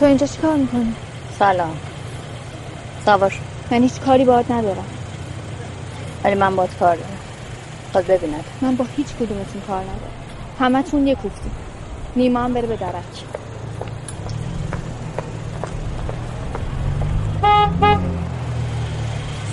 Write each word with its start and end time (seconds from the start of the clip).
تو 0.00 0.06
اینجا 0.06 0.26
چی 0.26 0.38
کار 0.38 0.56
می‌کنی؟ 0.56 0.94
سلام. 1.38 1.76
سوار 3.04 3.34
من 3.70 3.82
هیچ 3.82 4.00
کاری 4.00 4.24
باید 4.24 4.52
ندارم. 4.52 4.84
ولی 6.24 6.34
من 6.34 6.56
باید 6.56 6.70
کار 6.78 6.96
دارم. 6.96 7.18
خود 7.92 8.06
ببیند 8.06 8.44
من 8.62 8.76
با 8.76 8.84
هیچ 8.96 9.06
کدومتون 9.06 9.62
کار 9.66 9.82
ندارم. 9.82 10.12
همه 10.58 10.82
تون 10.82 11.06
یه 11.06 11.14
کوفتی. 11.14 11.50
نیما 12.16 12.40
هم 12.40 12.52
بره 12.54 12.66
به 12.66 12.76
درک. 12.76 12.92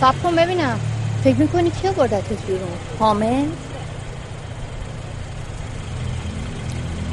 سب 0.02 0.24
کن 0.24 0.36
ببینم. 0.36 0.80
فکر 1.24 1.38
می‌کنی 1.38 1.70
کیا 1.70 1.92
بردتت 1.92 2.46
بیرون؟ 2.46 2.78
حامد 3.00 3.67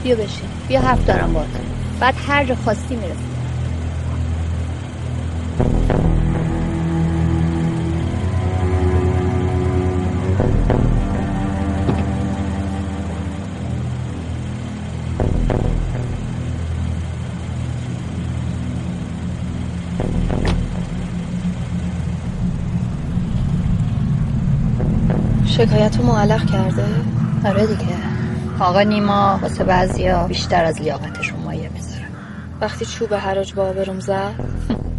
بیا 0.05 0.17
بشین. 0.17 0.49
بیا 0.69 0.81
حرف 0.81 1.07
دارم 1.07 1.33
باید 1.33 1.49
بعد 2.01 2.15
هر 2.19 2.45
جا 2.45 2.55
خواستی 2.55 2.97
می‌رسی. 2.97 3.35
شکایت 25.47 25.97
رو 25.99 26.07
معلق 26.07 26.45
کرده؟ 26.45 26.85
آره 27.45 27.67
دیگه. 27.67 28.14
آقا 28.61 28.83
نیما 28.83 29.39
واسه 29.43 29.65
بعضیا 29.65 30.27
بیشتر 30.27 30.65
از 30.65 30.83
لیاقتشون 30.83 31.41
مایه 31.41 31.69
می‌ذاره 31.69 32.05
وقتی 32.61 32.87
چوب 32.87 33.15
حراج 33.15 33.55
با 33.55 33.63
آبروم 33.63 34.01
زد؟ 34.01 34.35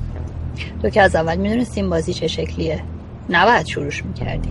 تو 0.81 0.89
که 0.89 1.01
از 1.01 1.16
اول 1.16 1.35
می‌دونستی 1.35 1.81
این 1.81 1.89
بازی 1.89 2.13
چه 2.13 2.27
شکلیه. 2.27 2.83
نباید 3.29 3.66
شروعش 3.66 4.05
می‌کردی. 4.05 4.49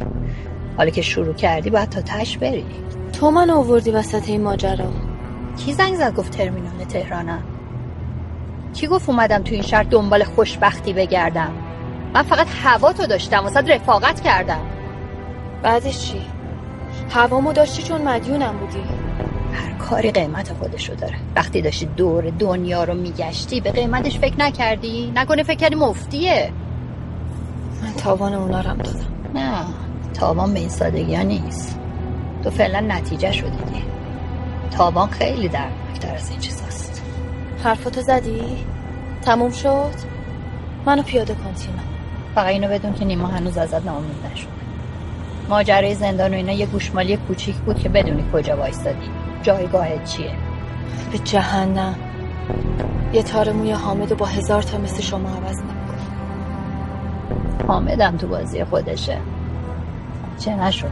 حالا 0.76 0.90
که 0.90 1.02
شروع 1.02 1.34
کردی 1.34 1.70
باید 1.70 1.88
تا 1.88 2.00
تش 2.00 2.38
بری. 2.38 2.66
تو 3.12 3.30
من 3.30 3.50
آوردی 3.50 3.90
وسط 3.90 4.28
این 4.28 4.42
ماجرا. 4.42 4.92
کی 5.56 5.72
زنگ 5.72 5.94
زد 5.94 6.14
گفت 6.14 6.36
ترمینال 6.36 6.84
تهرانم 6.84 7.42
کی 8.74 8.86
گفت 8.86 9.08
اومدم 9.08 9.42
تو 9.42 9.54
این 9.54 9.62
شهر 9.62 9.82
دنبال 9.82 10.24
خوشبختی 10.24 10.92
بگردم؟ 10.92 11.52
من 12.14 12.22
فقط 12.22 12.46
هوا 12.64 12.92
تو 12.92 13.06
داشتم 13.06 13.38
واسه 13.38 13.60
رفاقت 13.60 14.20
کردم. 14.20 14.60
بعدش 15.62 15.98
چی؟ 15.98 16.33
هوامو 17.10 17.52
داشتی 17.52 17.82
چون 17.82 18.02
مدیونم 18.02 18.58
بودی. 18.58 18.82
هر 19.52 19.72
کاری 19.72 20.10
قیمت 20.10 20.52
خودشو 20.52 20.94
داره. 20.94 21.14
وقتی 21.36 21.62
داشتی 21.62 21.86
دور 21.86 22.30
دنیا 22.30 22.84
رو 22.84 22.94
میگشتی 22.94 23.60
به 23.60 23.72
قیمتش 23.72 24.18
فکر 24.18 24.38
نکردی؟ 24.38 25.12
نکنه 25.14 25.42
فکر 25.42 25.56
کردی 25.56 25.74
مفتیه. 25.74 26.52
من 27.82 27.92
تاوان 27.92 28.34
اونا 28.34 28.60
رم 28.60 28.76
دادم. 28.76 29.06
نه 29.34 29.64
تاوان 30.14 30.54
به 30.54 30.60
این 30.60 30.68
سادگی 30.68 31.14
ها 31.14 31.22
نیست. 31.22 31.78
تو 32.44 32.50
فعلا 32.50 32.80
نتیجه 32.80 33.32
شو 33.32 33.46
دیدی. 33.46 33.82
تاوان 34.70 35.08
خیلی 35.08 35.48
دردناکتر 35.48 36.14
از 36.14 36.30
این 36.30 36.40
چیزاست 36.40 37.02
حرفاتو 37.64 38.00
زدی؟ 38.00 38.42
تموم 39.22 39.50
شد؟ 39.50 39.94
منو 40.86 41.02
پیاده 41.02 41.34
کن 41.34 41.54
تینا 41.54 41.82
فقط 42.34 42.46
اینو 42.46 42.68
بدون 42.68 42.94
که 42.94 43.04
نیما 43.04 43.26
هنوز 43.26 43.58
ازت 43.58 43.84
ناامید 43.84 44.16
نشده 44.32 44.48
ماجرای 45.48 45.94
زندان 45.94 46.30
و 46.30 46.36
اینا 46.36 46.52
یه 46.52 46.66
گوشمالی 46.66 47.16
کوچیک 47.16 47.54
بود 47.56 47.78
که 47.78 47.88
بدونی 47.88 48.24
کجا 48.32 48.56
وایستادی 48.56 49.10
جایگاهت 49.42 50.04
چیه؟ 50.04 50.30
به 51.12 51.18
جهنم. 51.18 51.94
یه 53.12 53.22
تار 53.22 53.52
موی 53.52 53.72
حامد 53.72 54.16
با 54.16 54.26
هزار 54.26 54.62
تا 54.62 54.78
مثل 54.78 55.02
شما 55.02 55.28
عوض 55.28 55.58
نمیکن 55.58 55.98
حامدم 57.68 58.16
تو 58.16 58.28
بازی 58.28 58.64
خودشه. 58.64 59.18
چه 60.38 60.56
نشد؟ 60.56 60.90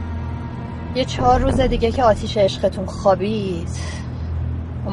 یه 0.95 1.05
چهار 1.05 1.39
روز 1.39 1.59
دیگه 1.59 1.91
که 1.91 2.03
آتیش 2.03 2.37
عشقتون 2.37 2.85
خوابید. 2.85 3.69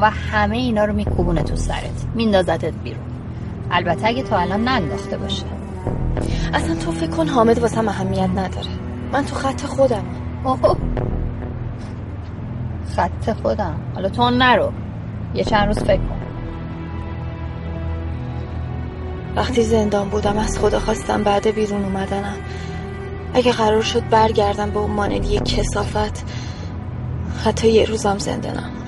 و 0.01 0.09
همه 0.09 0.57
اینا 0.57 0.85
رو 0.85 0.93
میکوبونه 0.93 1.43
تو 1.43 1.55
سرت. 1.55 2.05
میندازتت 2.15 2.73
بیرون. 2.83 3.03
البته 3.71 4.07
اگه 4.07 4.23
تا 4.23 4.37
الان 4.37 4.63
ننداخته 4.63 5.17
باشه. 5.17 5.45
اصلا 6.53 6.75
تو 6.75 6.91
فکر 6.91 7.09
کن 7.09 7.27
حامد 7.27 7.59
واسه 7.59 7.79
اهمیت 7.79 8.29
نداره. 8.29 8.90
من 9.11 9.25
تو 9.25 9.35
خط 9.35 9.65
خودم. 9.65 10.03
اوه. 10.43 10.77
خط 12.95 13.33
خودم. 13.41 13.79
حالا 13.95 14.09
تو 14.09 14.29
نرو. 14.29 14.71
یه 15.33 15.43
چند 15.43 15.67
روز 15.67 15.79
فکر 15.79 15.97
کن. 15.97 16.21
وقتی 19.35 19.63
زندان 19.63 20.09
بودم 20.09 20.37
از 20.37 20.59
خدا 20.59 20.79
خواستم 20.79 21.23
بعد 21.23 21.47
بیرون 21.47 21.83
اومدنم. 21.83 22.37
اگه 23.33 23.51
قرار 23.51 23.81
شد 23.81 24.09
برگردم 24.09 24.69
به 24.69 24.79
اون 24.79 24.91
مانندی 24.91 25.39
کسافت 25.39 26.25
حتی 27.45 27.71
یه 27.71 27.85
روزم 27.85 28.17
زنده 28.17 28.51
نمونم 28.51 28.80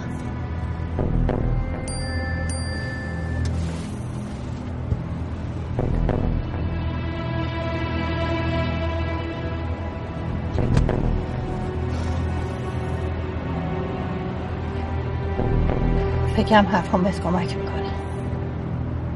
فکرم 16.53 16.67
حرفم 16.67 17.03
بهت 17.03 17.21
کمک 17.23 17.57
می‌کنه 17.57 17.91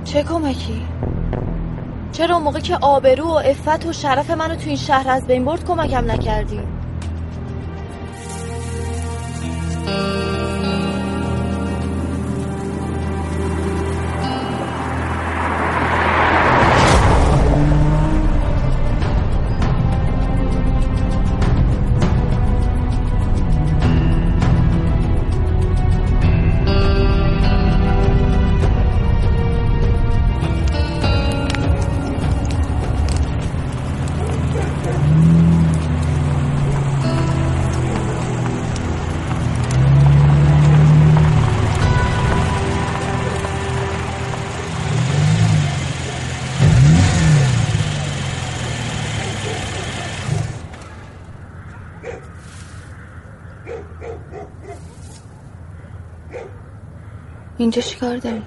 چه 0.03 0.23
کمکی؟ 0.23 0.85
چرا 2.11 2.39
موقع 2.39 2.59
که 2.59 2.77
آبرو 2.81 3.25
و 3.25 3.41
افت 3.45 3.85
و 3.85 3.93
شرف 3.93 4.29
منو 4.31 4.55
تو 4.55 4.67
این 4.67 4.75
شهر 4.75 5.09
از 5.09 5.27
بین 5.27 5.45
برد 5.45 5.65
کمکم 5.65 6.11
نکردی؟ 6.11 6.59
اینجا 57.67 57.81
چیکار 57.81 58.17
داری؟ 58.17 58.43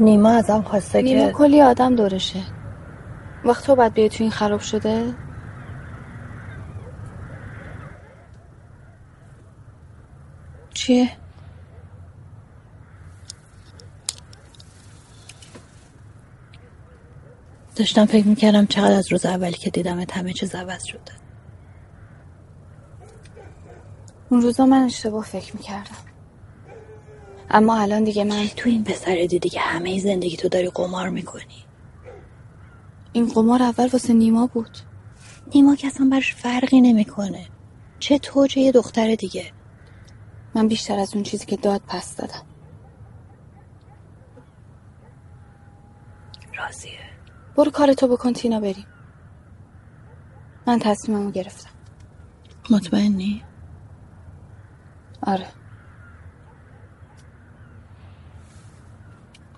نیما 0.00 0.30
ازم 0.30 0.62
خواسته 0.62 1.02
نیما 1.02 1.26
که 1.26 1.32
کلی 1.32 1.62
آدم 1.62 1.96
دورشه 1.96 2.40
وقت 3.44 3.66
تو 3.66 3.74
بعد 3.74 3.94
بیای 3.94 4.08
تو 4.08 4.24
این 4.24 4.30
خراب 4.30 4.60
شده؟ 4.60 5.14
چیه؟ 10.74 11.10
داشتم 17.76 18.06
فکر 18.06 18.26
می‌کردم 18.26 18.66
چقدر 18.66 18.92
از 18.96 19.12
روز 19.12 19.26
اولی 19.26 19.56
که 19.56 19.70
دیدمت 19.70 20.16
همه 20.16 20.32
چیز 20.32 20.54
عوض 20.54 20.84
شده 20.84 21.21
اون 24.32 24.42
روزا 24.42 24.66
من 24.66 24.82
اشتباه 24.82 25.24
فکر 25.24 25.56
می‌کردم. 25.56 25.96
اما 27.50 27.76
الان 27.76 28.04
دیگه 28.04 28.24
من 28.24 28.46
تو 28.56 28.68
این 28.68 28.84
پسر 28.84 29.26
دیدی 29.28 29.48
که 29.48 29.60
همه 29.60 29.98
زندگی 29.98 30.36
تو 30.36 30.48
داری 30.48 30.68
قمار 30.68 31.08
می‌کنی. 31.08 31.64
این 33.12 33.28
قمار 33.28 33.62
اول 33.62 33.88
واسه 33.92 34.12
نیما 34.12 34.46
بود. 34.46 34.78
نیما 35.54 35.76
که 35.76 35.86
اصلا 35.86 36.08
برش 36.12 36.34
فرقی 36.34 36.80
نمی‌کنه. 36.80 37.46
چه 37.98 38.18
تو 38.18 38.46
چه 38.46 38.60
یه 38.60 38.72
دختر 38.72 39.14
دیگه. 39.14 39.52
من 40.54 40.68
بیشتر 40.68 40.98
از 40.98 41.14
اون 41.14 41.22
چیزی 41.22 41.46
که 41.46 41.56
داد 41.56 41.80
پس 41.88 42.16
دادم. 42.16 42.42
راضیه. 46.58 46.92
برو 47.56 47.70
کارتو 47.70 48.08
بکن 48.08 48.32
تینا 48.32 48.60
بریم. 48.60 48.86
من 50.66 50.78
تصمیممو 50.78 51.30
گرفتم. 51.30 51.70
مطمئنی؟ 52.70 53.42
آره. 55.22 55.46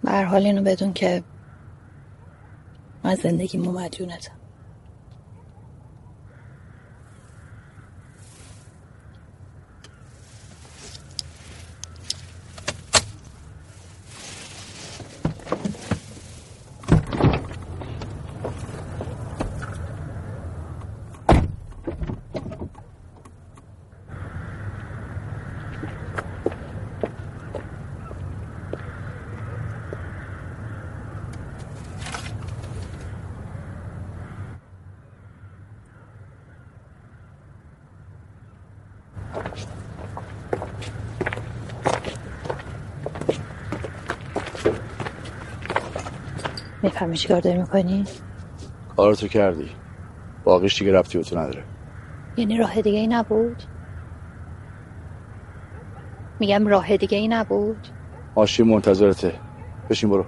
به 0.03 0.25
حال 0.25 0.47
اینو 0.47 0.63
بدون 0.63 0.93
که 0.93 1.23
من 3.05 3.15
زندگیمو 3.15 3.73
مدیونتم 3.73 4.44
می‌فهمی 47.07 47.19
چیکار 47.19 47.41
داری 47.41 47.59
می‌کنی؟ 47.59 48.05
کارتو 48.97 49.29
کردی 49.29 49.71
باقیش 50.45 50.79
دیگه 50.79 50.93
رفتی 50.93 51.19
به 51.19 51.25
تو 51.25 51.39
نداره 51.39 51.65
یعنی 52.37 52.59
راه 52.59 52.83
دیگه 52.83 52.99
ای 52.99 53.07
نبود؟ 53.07 53.63
میگم 56.41 56.67
راه 56.67 56.97
دیگه 56.97 57.19
ای 57.19 57.29
نبود؟ 57.29 57.87
ماشین 58.37 58.67
منتظرته 58.67 59.41
بشین 59.91 60.11
برو 60.11 60.27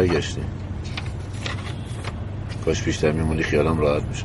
برگشتی 0.00 0.40
کاش 2.64 2.82
بیشتر 2.82 3.12
میمونی 3.12 3.42
خیالم 3.42 3.78
راحت 3.78 4.02
میشه 4.02 4.24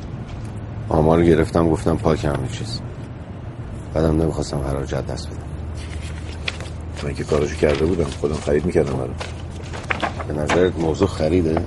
آمار 0.89 1.23
گرفتم 1.23 1.69
گفتم 1.69 1.95
پاک 1.97 2.25
همه 2.25 2.47
چیز. 2.51 2.81
بعدم 3.93 4.21
نمی‌خواستم 4.21 4.57
حراجت 4.57 5.07
دست 5.07 5.27
بدم. 5.27 5.37
من 7.03 7.13
که 7.13 7.23
کاراشو 7.23 7.55
کرده 7.55 7.85
بودم 7.85 8.03
خودم 8.03 8.35
خرید 8.35 8.65
می‌کردم 8.65 8.93
برام. 8.93 9.15
به 10.27 10.33
نظرت 10.33 10.79
موضوع 10.79 11.07
خریده؟ 11.07 11.65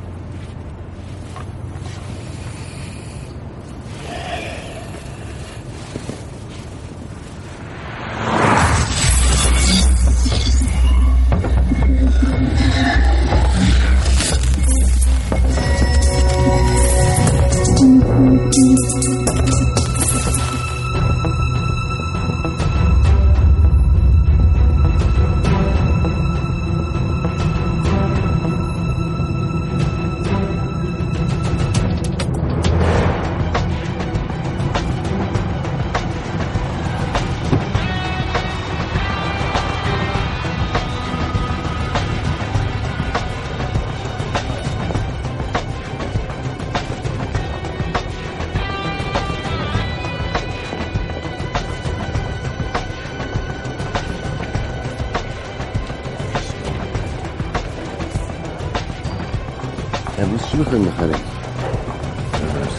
امروز 60.18 60.40
چی 60.50 60.56
می‌خوایم 60.56 60.84
بخریم 60.84 61.20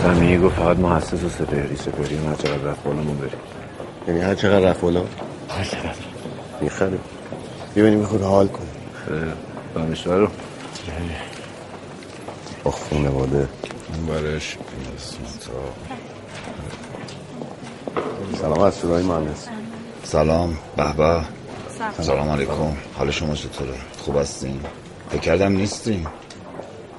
سمیه 0.03 0.39
گفت 0.39 0.55
فقط 0.55 0.77
محسس 0.77 1.23
و 1.23 1.29
سپهری. 1.29 1.75
سپهری 1.75 2.17
هر 2.17 2.35
چقدر 2.35 2.57
رفت 2.57 2.83
بالامون 2.83 3.17
بریم. 3.17 3.39
یعنی 4.07 4.19
هر 4.19 4.35
چقدر 4.35 4.69
رفت 4.69 4.81
بالا؟ 4.81 5.03
هر 5.49 5.63
چقدر. 5.63 5.93
می‌خریم 6.61 6.99
ببینیم 7.75 8.05
خود 8.05 8.21
حال 8.21 8.47
کنیم 8.47 8.69
دانشور 9.75 10.17
رو. 10.17 10.27
با 12.63 12.71
خونواده 12.71 13.47
برش 14.07 14.57
سلام 18.41 18.59
از 18.59 18.73
سورای 18.73 19.03
مهندس. 19.03 19.47
سلام. 20.03 20.57
به 20.77 20.93
به. 20.93 21.21
سلام 22.03 22.29
علیکم. 22.29 22.77
حال 22.97 23.11
شما 23.11 23.35
چطوره؟ 23.35 23.73
خوب 23.97 24.17
هستین؟ 24.17 24.59
فکر 25.09 25.19
کردم 25.19 25.51
نیستین. 25.51 26.07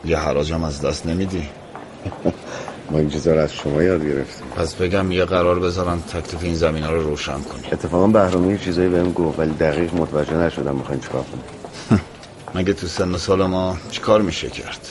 یه 0.04 0.18
حراجم 0.18 0.64
از 0.64 0.80
دست 0.80 1.06
نمیدی. 1.06 1.48
ما 2.90 2.98
این 2.98 3.10
چیزا 3.10 3.32
از 3.34 3.52
شما 3.52 3.82
یاد 3.82 4.04
گرفتیم. 4.04 4.46
پس 4.56 4.74
بگم 4.74 5.12
یه 5.12 5.24
قرار 5.24 5.60
بذارن 5.60 6.00
تکلیف 6.00 6.44
این 6.44 6.54
زمین 6.54 6.82
ها 6.82 6.92
رو 6.92 7.02
روشن 7.02 7.40
کنی 7.40 7.66
اتفاقا 7.72 8.06
بهرامی 8.06 8.52
یه 8.52 8.58
چیزایی 8.58 8.88
بهم 8.88 9.12
گفت 9.12 9.38
ولی 9.38 9.50
دقیق 9.50 9.94
متوجه 9.94 10.36
نشدم 10.36 10.74
می‌خواین 10.74 11.00
چیکار 11.00 11.22
کنیم. 11.22 11.44
مگه 12.54 12.72
تو 12.72 12.86
سن 12.86 13.16
سال 13.16 13.46
ما 13.46 13.76
چیکار 13.90 14.22
میشه 14.22 14.50
کرد؟ 14.50 14.88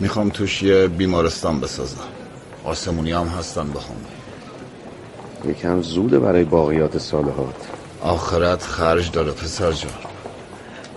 می‌خوام 0.00 0.28
توش 0.28 0.62
یه 0.62 0.86
بیمارستان 0.88 1.60
بسازم. 1.60 1.96
آسمونی 2.64 3.12
هم 3.12 3.26
هستن 3.26 3.70
بخوام 3.70 3.98
یکم 5.48 5.82
زوده 5.82 6.18
برای 6.18 6.44
باقیات 6.44 6.98
صالحات 6.98 7.54
آخرت 8.00 8.62
خرج 8.62 9.10
داره 9.10 9.32
پسر 9.32 9.72
جان. 9.72 10.09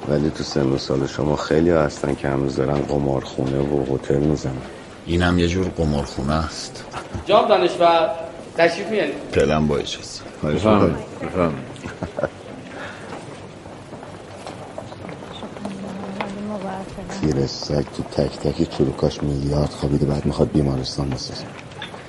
ولی 0.08 0.30
تو 0.30 0.44
سن 0.44 0.66
و 0.66 0.78
سال 0.78 1.08
شما 1.08 1.36
خیلی 1.36 1.70
ها 1.70 1.82
هستن 1.82 2.16
که 2.16 2.28
هنوز 2.28 2.56
دارن 2.56 2.82
قمارخونه 2.82 3.60
و 3.60 3.96
هتل 3.96 4.20
می‌زنن. 4.20 4.62
اینم 5.06 5.40
یه 5.40 5.48
جور 5.48 5.68
قمارخونه 5.68 6.34
است. 6.34 6.84
جام 7.26 7.48
دانشور 7.48 8.10
تشریف 8.58 8.88
میارید 8.88 9.14
فعلا 9.32 9.62
با 9.62 9.78
اجازه. 9.78 10.22
تیر 17.22 17.48
سگ 17.48 17.86
تو 17.98 18.04
تک 18.04 18.40
تک 18.40 18.78
چروکاش 18.78 19.24
میلیارد 19.24 19.70
خوابیده 19.70 20.06
بعد 20.06 20.26
می‌خواد 20.26 20.52
بیمارستان 20.52 21.10
بسازه. 21.10 21.44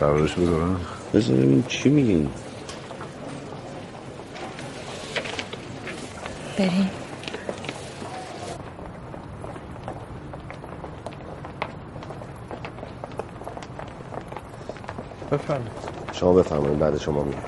قرارش 0.00 0.34
بذارم 0.34 0.80
بذار 1.14 1.36
ببین 1.36 1.64
چی 1.68 1.88
میگین 1.88 2.28
بریم. 6.58 6.90
شما 16.12 16.32
بفرمایید 16.32 16.78
بعد 16.78 16.98
شما 16.98 17.24
میاد 17.24 17.42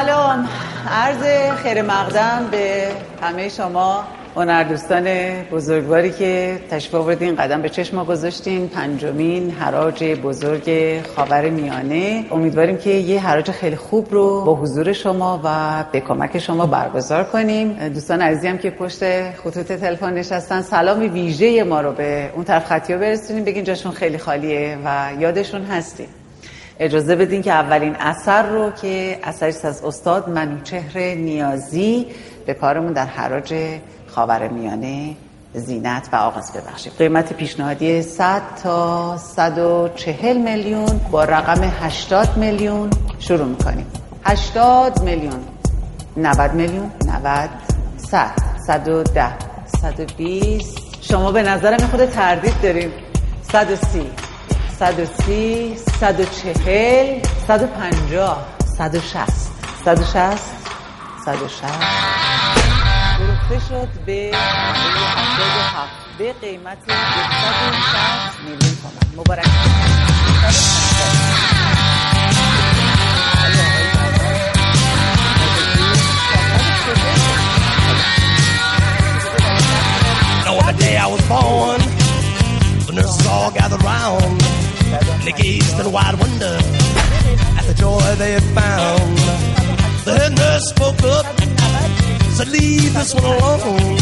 سلام. 0.00 0.48
عرض 0.90 1.52
خیر 1.62 1.82
مقدم 1.82 2.48
به 2.50 2.88
همه 3.22 3.48
شما 3.48 4.04
هنردوستان 4.36 5.04
بزرگواری 5.52 6.10
که 6.10 6.60
تشریف 6.70 6.94
آوردین. 6.94 7.36
قدم 7.36 7.62
به 7.62 7.68
چشم 7.68 7.96
ما 7.96 8.04
گذاشتین. 8.04 8.68
پنجمین 8.68 9.50
حراج 9.50 10.04
بزرگ 10.04 10.96
خاور 11.16 11.50
میانه. 11.50 12.24
امیدواریم 12.30 12.76
که 12.76 12.90
یه 12.90 13.20
حراج 13.20 13.50
خیلی 13.50 13.76
خوب 13.76 14.06
رو 14.10 14.44
با 14.44 14.54
حضور 14.54 14.92
شما 14.92 15.40
و 15.44 15.84
به 15.92 16.00
کمک 16.00 16.38
شما 16.38 16.66
برگزار 16.66 17.24
کنیم. 17.24 17.88
دوستان 17.88 18.22
عزیزی 18.22 18.48
هم 18.48 18.58
که 18.58 18.70
پشت 18.70 19.30
خطوط 19.32 19.72
تلفن 19.72 20.14
نشستن 20.14 20.62
سلام 20.62 21.12
ویژه 21.12 21.64
ما 21.64 21.80
رو 21.80 21.92
به 21.92 22.30
اون 22.34 22.44
طرف 22.44 22.66
خطی 22.66 22.96
برسونیم. 22.96 23.44
بگین 23.44 23.64
جاشون 23.64 23.92
خیلی 23.92 24.18
خالیه 24.18 24.78
و 24.84 25.10
یادشون 25.18 25.64
هستیم 25.64 26.08
اجازه 26.80 27.16
بدین 27.16 27.42
که 27.42 27.52
اولین 27.52 27.96
اثر 27.96 28.42
رو 28.42 28.70
که 28.70 29.18
اثری 29.22 29.48
از 29.48 29.84
استاد 29.84 30.28
منوچهر 30.28 31.14
نیازی 31.14 32.06
به 32.46 32.54
کارمون 32.54 32.92
در 32.92 33.06
حراج 33.06 33.54
خاور 34.06 34.48
میانه 34.48 35.16
زینت 35.54 36.08
و 36.12 36.16
آغاز 36.16 36.52
ببخشید. 36.52 36.92
قیمت 36.98 37.32
پیشنهادی 37.32 38.02
100 38.02 38.42
تا 38.62 39.16
140 39.16 40.36
میلیون 40.36 41.00
با 41.10 41.24
رقم 41.24 41.60
80 41.80 42.36
میلیون 42.36 42.90
شروع 43.18 43.46
می‌کنیم. 43.46 43.86
80 44.24 45.02
میلیون 45.02 45.40
90 46.16 46.54
میلیون 46.54 46.90
90 47.06 47.50
100 47.96 48.30
110 48.66 49.26
120 49.80 50.78
شما 51.00 51.32
به 51.32 51.42
نظرم 51.42 51.78
خود 51.78 52.04
تردید 52.04 52.54
داریم 52.62 52.92
130 53.52 54.29
130 54.80 55.76
140 55.76 57.22
150 57.46 58.46
160 58.64 59.52
160 59.84 60.40
160 61.24 61.68
گرفته 63.20 63.58
شد 63.68 63.88
به 64.06 64.30
به 66.18 66.32
قیمت 66.32 66.78
260 66.86 68.40
میلیون 68.44 68.76
تومان 68.82 69.14
مبارک 69.16 69.46
Know 80.46 80.56
what 80.56 80.78
day 80.78 80.96
I 80.96 81.06
was 81.06 81.22
born, 81.28 81.80
the 82.86 82.92
nurses 82.94 83.26
all 83.26 83.50
gathered 83.50 83.82
round. 83.82 84.69
They 85.24 85.32
gazed 85.32 85.78
in 85.78 85.92
wide 85.92 86.18
wonder 86.18 86.58
at 87.58 87.64
the 87.66 87.74
joy 87.74 88.00
they 88.16 88.32
had 88.32 88.42
found. 88.58 89.16
The 90.04 90.18
head 90.18 90.32
nurse 90.36 90.66
spoke 90.74 91.02
up, 91.04 91.26
said, 92.36 92.48
Leave 92.48 92.94
this 92.94 93.14
one 93.14 93.24
alone. 93.24 93.98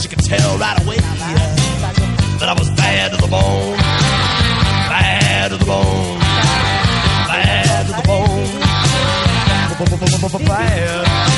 She 0.00 0.08
could 0.08 0.24
tell 0.24 0.58
right 0.58 0.82
away 0.82 0.96
that 2.38 2.48
I 2.48 2.54
was 2.58 2.70
bad 2.70 3.12
to 3.12 3.18
the 3.18 3.28
bone. 3.28 3.76
Bad 4.90 5.50
to 5.50 5.56
the 5.56 5.64
bone. 5.64 6.18
Bad 7.28 7.86
to 7.86 7.92
the 7.92 8.02
bone. 8.06 8.60
Bad. 10.46 11.30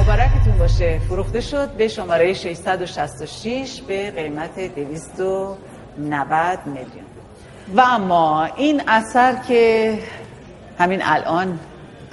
مبارکتون 0.00 0.58
باشه 0.58 1.00
فروخته 1.08 1.40
شد 1.40 1.70
به 1.70 1.88
شماره 1.88 2.34
666 2.34 3.80
به 3.88 4.10
قیمت 4.10 4.58
290 5.96 6.58
میلیون. 6.66 7.06
و 7.74 7.80
اما 7.80 8.44
این 8.56 8.82
اثر 8.88 9.34
که 9.48 9.98
همین 10.78 11.00
الان 11.04 11.58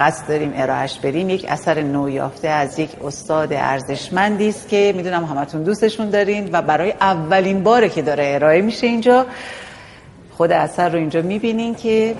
قصد 0.00 0.28
داریم 0.28 0.52
ارائهش 0.56 0.98
بریم 0.98 1.30
یک 1.30 1.44
اثر 1.48 1.82
نویافته 1.82 2.48
از 2.48 2.78
یک 2.78 2.90
استاد 3.04 3.52
ارزشمندی 3.52 4.48
است 4.48 4.68
که 4.68 4.92
می‌دونم 4.96 5.24
همتون 5.24 5.62
دوستشون 5.62 6.10
دارین 6.10 6.48
و 6.52 6.62
برای 6.62 6.90
اولین 7.00 7.62
باره 7.62 7.88
که 7.88 8.02
داره 8.02 8.32
ارائه 8.34 8.60
میشه 8.60 8.86
اینجا 8.86 9.26
خود 10.36 10.52
اثر 10.52 10.88
رو 10.88 10.98
اینجا 10.98 11.22
می‌بینین 11.22 11.74
که 11.74 12.14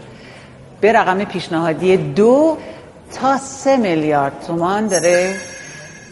به 0.80 0.92
رقم 0.92 1.24
پیشنهادی 1.24 1.96
دو 1.96 2.56
تا 3.14 3.38
سه 3.38 3.76
میلیارد 3.76 4.44
تومان 4.46 4.86
داره 4.86 5.34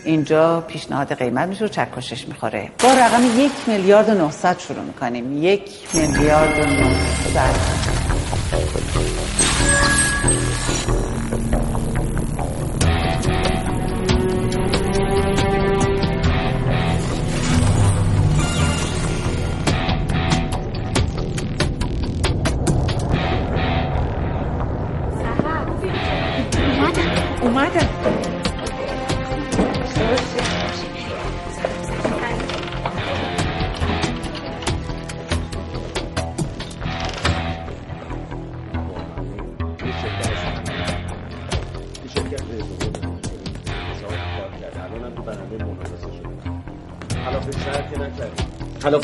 اینجا 0.04 0.60
پیشنهاد 0.60 1.14
قیمت 1.14 1.48
میشه 1.48 1.64
و 1.64 1.68
چکشش 1.68 2.28
می‌خوره. 2.28 2.70
با 2.82 2.88
رقم 2.88 3.40
یک 3.40 3.52
میلیارد 3.66 4.08
و 4.08 4.14
900 4.14 4.58
شروع 4.58 4.84
می‌کنیم. 4.84 5.42
یک 5.42 5.62
میلیارد 5.94 6.58
و 6.58 6.66
900 6.66 8.01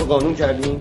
قانون 0.09 0.35
کردیم 0.35 0.81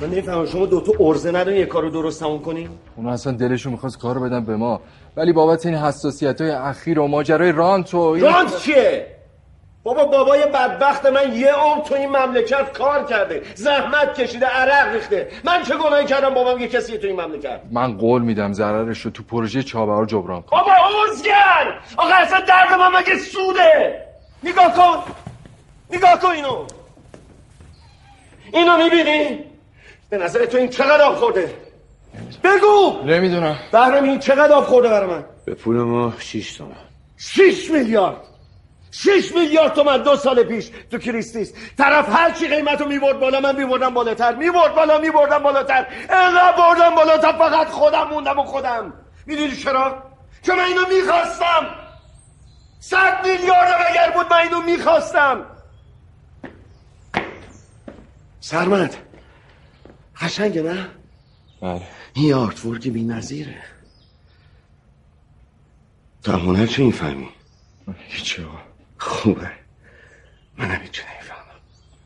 من 0.00 0.06
نمی‌فهمم 0.06 0.46
شما 0.46 0.66
دوتا 0.66 0.92
ارزه 1.00 1.30
ندارین 1.30 1.60
یه 1.60 1.66
کارو 1.66 1.90
درست 1.90 2.20
تموم 2.20 2.42
کنین 2.42 2.68
اون 2.96 3.08
اصلا 3.08 3.32
دلشون 3.32 3.72
می‌خواست 3.72 3.98
کارو 3.98 4.20
بدن 4.20 4.44
به 4.44 4.56
ما. 4.56 4.80
ولی 5.16 5.32
بابت 5.32 5.66
این 5.66 5.74
حساسیت 5.74 6.40
های 6.40 6.50
اخیر 6.50 6.98
و 6.98 7.06
ماجرای 7.06 7.52
رانت 7.52 7.94
و 7.94 7.98
این... 7.98 8.24
رانت 8.24 8.58
چیه؟ 8.58 9.06
بابا 9.82 10.04
بابای 10.04 10.46
بدبخت 10.46 11.06
من 11.06 11.32
یه 11.32 11.52
عمر 11.52 11.82
تو 11.84 11.94
این 11.94 12.08
مملکت 12.08 12.72
کار 12.72 13.04
کرده. 13.04 13.42
زحمت 13.54 14.20
کشیده 14.20 14.46
عرق 14.46 14.94
ریخته. 14.94 15.28
من 15.44 15.62
چه 15.62 15.76
گناهی 15.76 16.06
کردم 16.06 16.34
بابام 16.34 16.60
یه 16.60 16.68
کسی 16.68 16.98
تو 16.98 17.06
این 17.06 17.20
مملکت؟ 17.20 17.60
من 17.72 17.96
قول 17.96 18.22
میدم 18.22 18.52
ضررش 18.52 19.00
رو 19.00 19.10
تو 19.10 19.22
پروژه 19.22 19.62
چابهار 19.62 20.06
جبران 20.06 20.42
کنم 20.42 20.60
بابا 20.60 20.72
عزگر 21.12 21.80
آقا 21.96 22.14
اصلا 22.14 22.40
درد 22.40 22.72
من 22.78 23.00
مگه 23.00 23.18
سوده؟ 23.18 24.06
نگاه 24.42 24.74
کن! 24.74 25.12
نگاه 25.96 26.20
کن 26.20 26.28
اینو! 26.28 26.64
اینو 28.52 28.76
می‌بینی؟ 28.76 29.44
به 30.10 30.18
نظر 30.18 30.44
تو 30.44 30.58
این 30.58 30.68
چقدر 30.68 31.02
آب 31.02 31.14
خورده؟ 31.16 31.54
بگو! 32.44 33.02
نمی‌دونم. 33.04 33.56
بهرام 33.72 34.04
این 34.04 34.18
چقدر 34.18 34.52
آب 34.52 34.64
خورده 34.64 34.88
برای 34.88 35.10
من؟ 35.10 35.24
به 35.44 35.54
پول 35.54 35.76
ما 35.76 36.12
6 36.18 36.56
تومن. 36.56 36.70
6 37.18 37.70
میلیارد! 37.70 38.16
6 38.90 39.34
میلیارد 39.34 39.72
تومن 39.74 40.02
دو 40.02 40.16
سال 40.16 40.42
پیش 40.42 40.70
تو 40.90 40.98
کریستیس 40.98 41.52
طرف 41.78 42.08
هر 42.08 42.30
چی 42.30 42.48
قیمتو 42.48 42.84
می‌برد 42.84 43.20
بالا 43.20 43.40
من 43.40 43.56
میبردم 43.56 43.94
بالاتر. 43.94 44.34
می‌برد 44.34 44.74
بالا 44.74 44.98
میبردم 44.98 45.38
بالاتر. 45.38 45.86
انقدر 46.10 46.56
بردم 46.56 46.94
بالاتر 46.94 47.32
فقط 47.32 47.68
خودم 47.68 48.08
موندم 48.10 48.38
و 48.38 48.42
خودم. 48.42 48.92
می‌دونی 49.26 49.56
چرا؟ 49.56 50.02
چون 50.42 50.56
من 50.56 50.64
اینو 50.64 50.80
می‌خواستم. 50.88 51.66
صد 52.80 53.26
میلیارد 53.26 53.86
اگر 53.90 54.10
بود 54.10 54.26
من 54.30 54.38
اینو 54.38 54.60
می‌خواستم. 54.60 55.46
سرمد. 58.40 58.96
قشنگه 60.20 60.62
نه؟ 60.62 60.88
بله. 61.60 61.82
این 62.14 62.34
آرتورک 62.34 62.88
بی 62.88 63.02
نظیره 63.02 63.56
تو 66.22 66.32
هنر 66.32 66.66
چه 66.66 66.82
این 66.82 66.92
فهمی 66.92 67.28
هیچی 67.98 68.46
خوبه. 68.98 69.50
منم 70.58 70.80
هیچی 70.82 71.02
نمی‌فهمم. 71.02 71.60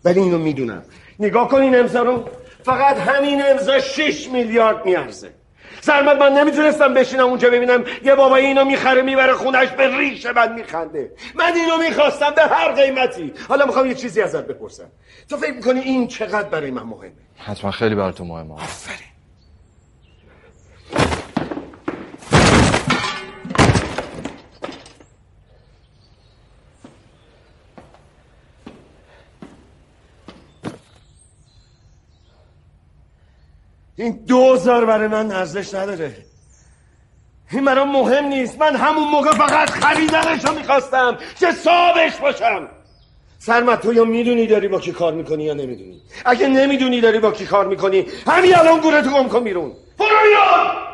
ولی 0.04 0.20
اینو 0.20 0.38
می‌دونم. 0.38 0.82
نگاه 1.18 1.48
کن 1.48 1.60
این 1.60 1.78
امضا 1.78 2.02
رو. 2.02 2.28
فقط 2.64 2.96
همین 2.96 3.42
امضا 3.46 3.80
6 3.80 4.28
میلیارد 4.28 4.86
میارزه. 4.86 5.34
سرمد 5.84 6.16
من 6.16 6.32
نمی‌تونستم 6.32 6.94
بشینم 6.94 7.26
اونجا 7.26 7.50
ببینم. 7.50 7.84
یه 8.04 8.14
بابایی 8.14 8.46
اینو 8.46 8.64
می‌خره 8.64 9.02
می‌بره 9.02 9.32
خونش 9.32 9.68
به 9.68 9.98
ریش 9.98 10.26
من 10.26 10.52
میخنده. 10.52 11.12
من 11.34 11.52
اینو 11.54 11.76
می‌خواستم 11.88 12.30
به 12.30 12.42
هر 12.42 12.72
قیمتی. 12.72 13.32
حالا 13.48 13.66
می‌خوام 13.66 13.86
یه 13.86 13.94
چیزی 13.94 14.22
ازت 14.22 14.46
بپرسم. 14.46 14.90
تو 15.30 15.36
فکر 15.36 15.52
می‌کنی 15.52 15.80
این 15.80 16.08
چقدر 16.08 16.48
برای 16.48 16.70
من 16.70 16.82
مهمه؟ 16.82 17.12
حتما 17.36 17.70
خیلی 17.70 17.94
برای 17.94 18.12
تو 18.12 18.24
مهمه. 18.24 18.54
آفرین. 18.54 19.13
این 33.96 34.24
دوزار 34.26 34.84
برای 34.84 35.08
من 35.08 35.32
ارزش 35.32 35.74
نداره. 35.74 36.16
این 37.52 37.64
برام 37.64 37.90
مهم 37.92 38.24
نیست. 38.24 38.58
من 38.58 38.76
همون 38.76 39.08
موقع 39.08 39.30
فقط 39.30 39.70
خریدنش 39.70 40.44
رو 40.44 40.54
می‌خواستم. 40.54 41.18
که 41.40 41.52
صاحبش 41.52 42.16
باشم. 42.16 42.68
سرمت 43.38 43.80
تو 43.80 43.92
یا 43.92 44.04
می‌دونی 44.04 44.46
داری 44.46 44.68
با 44.68 44.80
کی 44.80 44.92
کار 44.92 45.12
می‌کنی 45.12 45.44
یا 45.44 45.54
نمی‌دونی؟ 45.54 46.02
اگه 46.24 46.48
نمی‌دونی 46.48 47.00
داری 47.00 47.18
با 47.18 47.30
کی 47.32 47.46
کار 47.46 47.66
می‌کنی 47.66 48.06
همین 48.26 48.56
الان 48.56 48.80
گوره 48.80 49.02
تو 49.02 49.10
گم 49.10 49.28
کن 49.28 49.44
بیرون. 49.44 49.72
برو 49.98 50.08
بیرون! 50.22 50.93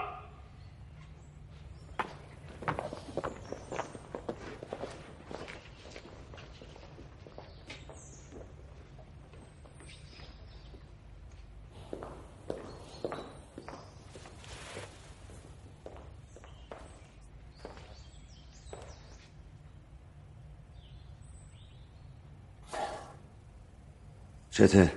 چته؟ 24.50 24.92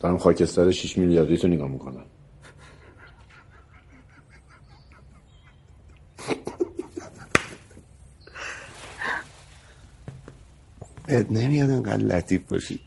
دارم 0.00 0.18
خاکستر 0.18 0.70
6 0.70 0.98
میلیاردی 0.98 1.36
تو 1.36 1.48
نگاه 1.48 1.68
می‌کنم. 1.68 2.04
بهت 11.06 11.30
نمیاد 11.30 11.70
انقدر 11.70 12.04
لطیف 12.04 12.42
باشی. 12.48 12.80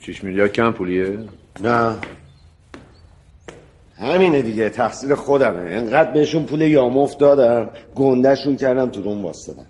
6 0.00 0.24
میلیارد 0.24 0.52
کم 0.52 0.72
پولیه؟ 0.72 1.18
نه. 1.60 1.96
همینه 3.98 4.42
دیگه 4.42 4.70
تقصیر 4.70 5.14
خودمه. 5.14 5.70
انقدر 5.70 6.12
بهشون 6.12 6.44
پول 6.44 6.60
یامفت 6.60 7.18
دادم 7.18 7.70
گندهشون 7.94 8.56
کردم 8.56 8.90
تو 8.90 9.02
روم 9.02 9.24
واسدادم 9.24 9.66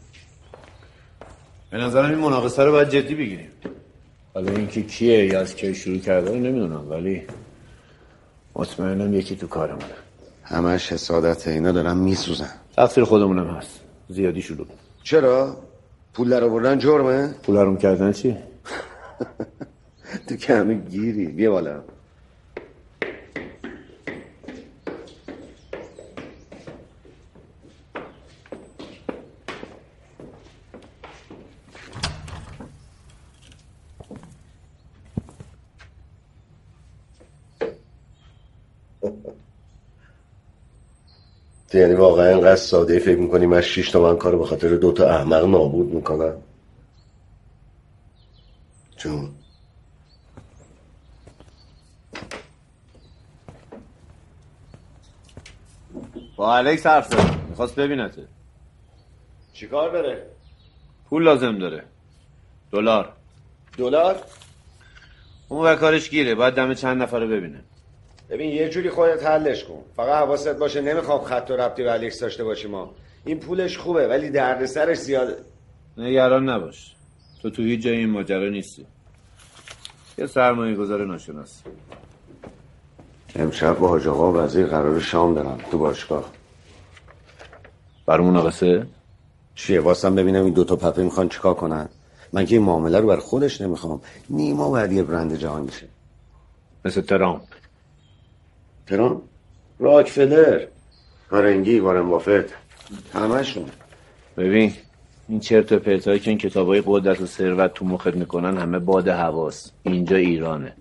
به 1.70 1.76
نظرم 1.76 2.11
این 2.11 2.18
مناقصه 2.18 2.62
رو 2.62 2.72
باید 2.72 2.88
جدی 2.88 3.14
بگیریم. 3.14 3.50
حالا 4.35 4.53
اینکه 4.53 4.83
کیه 4.83 5.27
یا 5.27 5.40
از 5.40 5.57
کی 5.57 5.75
شروع 5.75 5.99
کرده 5.99 6.31
رو 6.31 6.37
نمی‌دونم 6.37 6.90
ولی 6.90 7.23
مطمئنم 8.55 9.14
یکی 9.14 9.37
تو 9.37 9.47
کارمونه 9.47 9.94
همش 10.44 10.92
حسادت 10.92 11.49
اینا 11.49 11.73
دارن 11.73 11.97
میسوزن 11.97 12.51
تقصیر 12.77 13.05
خودمونم 13.05 13.47
هست 13.47 13.81
زیادی 14.09 14.42
شروع 14.42 14.66
چرا؟ 15.03 15.57
پول 16.14 16.29
در 16.29 16.44
آوردن 16.44 16.79
جرمه؟ 16.79 17.35
پول 17.42 17.77
کردن 17.77 18.12
چی؟ 18.12 18.37
تو 20.29 20.37
که 20.37 20.55
همه 20.55 20.75
گیری 20.75 21.27
بیا 21.27 21.51
بالا 21.51 21.83
یعنی 41.78 41.94
واقعا 41.94 42.28
اینقدر 42.28 42.56
ساده 42.56 42.98
فکر 42.98 43.18
می‌کنی 43.18 43.46
من 43.46 43.60
شیش 43.60 43.90
تومن 43.90 44.16
کارو 44.16 44.38
به 44.38 44.46
خاطر 44.46 44.68
دوتا 44.68 45.08
احمق 45.08 45.44
نابود 45.44 45.94
می‌کنم؟ 45.94 46.37
جون. 48.96 49.30
با 56.37 56.56
الکس 56.56 56.87
حرف 56.87 57.06
زد 57.06 57.48
می‌خواست 57.48 57.74
ببینته. 57.74 58.28
چیکار 59.52 59.90
بره؟ 59.90 60.26
پول 61.08 61.22
لازم 61.22 61.58
داره. 61.58 61.84
دلار. 62.72 63.12
دلار؟ 63.78 64.22
اون 65.48 65.66
و 65.66 65.76
کارش 65.76 66.10
گیره. 66.10 66.34
باید 66.34 66.54
دم 66.54 66.74
چند 66.74 67.02
نفر 67.02 67.18
رو 67.20 67.28
ببینه. 67.28 67.64
ببین 68.30 68.50
یه 68.50 68.68
جوری 68.68 68.90
خودت 68.90 69.26
حلش 69.26 69.64
کن. 69.64 69.82
فقط 69.96 70.16
حواست 70.16 70.48
باشه 70.48 70.80
نمی‌خوام 70.80 71.24
خط 71.24 71.50
و 71.50 71.56
ربطی 71.56 71.82
به 71.82 71.92
الکس 71.92 72.20
داشته 72.20 72.44
باشیم 72.44 72.70
ما. 72.70 72.90
این 73.24 73.40
پولش 73.40 73.78
خوبه 73.78 74.08
ولی 74.08 74.30
دردسرش 74.30 74.98
زیاده. 74.98 75.37
نگران 75.98 76.48
نباش. 76.48 76.94
تو 77.42 77.50
تو 77.50 77.62
هیچ 77.62 77.82
جای 77.82 77.96
این 77.96 78.10
ماجرا 78.10 78.48
نیستی. 78.48 78.87
یه 80.18 80.26
سرمایه 80.26 80.74
گذار 80.74 81.06
ناشناس. 81.06 81.62
امشب 83.37 83.78
با 83.78 83.88
حاج 83.88 84.08
آقا 84.08 84.44
وزیر 84.44 84.66
قرار 84.66 85.00
شام 85.00 85.34
دارم 85.34 85.58
تو 85.70 85.78
باشگاه. 85.78 86.30
برای 88.06 88.26
مناقصه 88.26 88.87
چیه؟ 89.54 89.80
واسم 89.80 90.14
ببینم 90.14 90.44
این 90.44 90.54
دوتا 90.54 90.76
پپه 90.76 91.02
می‌خوان 91.02 91.28
چیکار 91.28 91.54
کنن؟ 91.54 91.88
من 92.32 92.46
که 92.46 92.54
این 92.54 92.64
معامله 92.64 93.00
رو 93.00 93.06
بر 93.06 93.16
خودش 93.16 93.60
نمی‌خوام. 93.60 94.00
نیما 94.30 94.70
باید 94.70 94.92
یه 94.92 95.02
برند 95.02 95.37
جهان 95.37 95.62
میشه 95.62 95.87
مثل 96.84 97.00
ترامپ. 97.00 97.42
ترامپ 98.87 99.23
راکفلر 99.79 100.66
کارنگی 101.31 101.79
وارن 101.79 102.09
بافت. 102.09 102.55
همشون. 103.12 103.64
ببین 104.37 104.73
این 105.29 105.40
چرت 105.40 105.73
و 105.73 105.79
پرتایی 105.79 106.18
که 106.20 106.31
این 106.31 106.38
کتابای 106.38 106.83
قدرت 106.87 107.20
و 107.20 107.27
ثروت 107.27 107.75
تو 107.75 107.85
مخت 107.85 108.14
می‌کنن 108.14 108.59
همه 108.59 108.79
باد 108.79 109.09
هواست. 109.09 109.73
اینجا 109.83 110.16
ایرانه. 110.16 110.73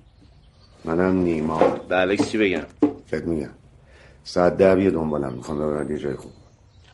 منم 0.86 1.18
نیما. 1.18 1.60
به 1.90 2.02
الکس 2.02 2.30
چی 2.30 2.38
بگم؟ 2.38 2.66
فکر 3.06 3.26
میگم. 3.26 3.50
ساعت 4.24 4.58
ده 4.58 4.76
بیا 4.76 4.90
دنبالم. 4.90 5.34
می‌خوام 5.34 5.58
ببرم 5.58 5.92
یه 5.92 6.00
جای 6.00 6.16
خوب. 6.16 6.32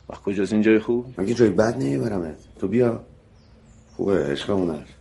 وقت 0.08 0.22
کجاست 0.22 0.52
این 0.52 0.62
جای 0.62 0.78
خوب؟ 0.78 1.06
من 1.18 1.26
که 1.26 1.34
جای 1.34 1.50
بد 1.50 1.76
نمیبرمت 1.76 2.36
تو 2.60 2.68
بیا. 2.68 3.00
خوبه 3.96 4.24
عشقمون 4.24 4.70
هست. 4.70 4.99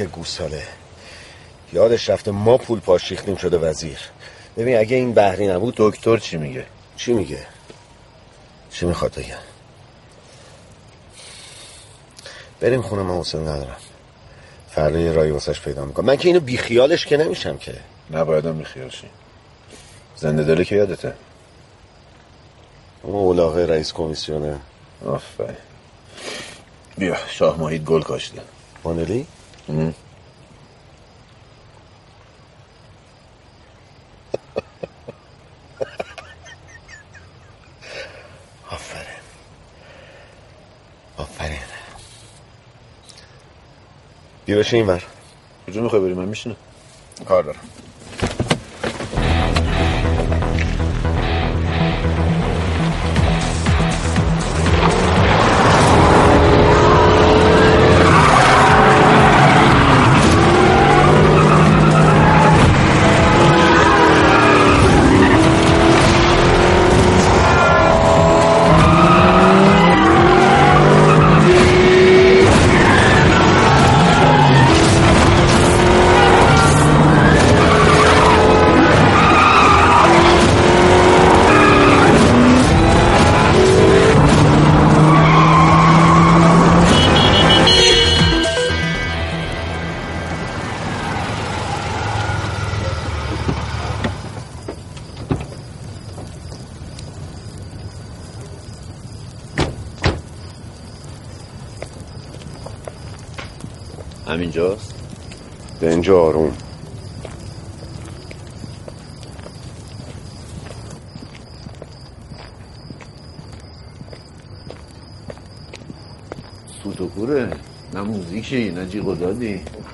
که 0.00 0.06
گوساله. 0.06 0.62
یادش 1.72 2.10
رفته 2.10 2.30
ما 2.30 2.56
پول 2.56 2.80
پاش 2.80 3.10
ریختیم 3.10 3.36
شده 3.36 3.58
وزیر. 3.58 3.98
ببین 4.56 4.76
اگه 4.78 4.96
این 4.96 5.14
بحری 5.14 5.48
نبود 5.48 5.74
دکتر 5.76 6.16
چی 6.16 6.36
میگه؟ 6.36 6.66
چی 6.96 7.12
میگه؟ 7.12 7.46
چی 8.70 8.86
می‌خواد 8.86 9.14
بگه؟ 9.14 9.36
بریم 12.60 12.82
خونه 12.82 13.02
من 13.02 13.14
حوصله 13.14 13.40
ندارم. 13.40 13.76
فردا 14.70 14.98
یه 14.98 15.12
رای 15.12 15.30
واسش 15.30 15.60
پیدا 15.60 15.84
می‌کنم. 15.84 16.06
من 16.06 16.16
که 16.16 16.28
اینو 16.28 16.40
بیخیالش 16.40 17.06
که 17.06 17.16
نمیشم 17.16 17.56
که. 17.58 17.74
نبایدم 18.10 18.58
بیخیالشی 18.58 19.10
زنده 20.16 20.44
داره 20.44 20.64
که 20.64 20.76
یادته. 20.76 21.14
اون 23.02 23.14
اولاغه 23.14 23.66
رئیس 23.66 23.92
کمیسیونه. 23.92 24.60
آفرین. 25.06 25.56
بیا 26.98 27.16
شاه 27.28 27.58
ماهید 27.58 27.84
گل 27.84 28.02
کاشته 28.02 28.42
مانلی؟ 28.84 29.26
آفرین. 38.70 39.18
آفرین. 41.16 41.58
بیا 44.46 44.58
بشه 44.58 44.76
این 44.76 44.86
ور. 44.86 45.04
کجا 45.66 45.82
می‌خوای 45.82 46.02
بریم 46.02 46.16
من 46.16 46.24
میشنم 46.24 46.56
کار 47.28 47.42
دارم. 47.42 47.60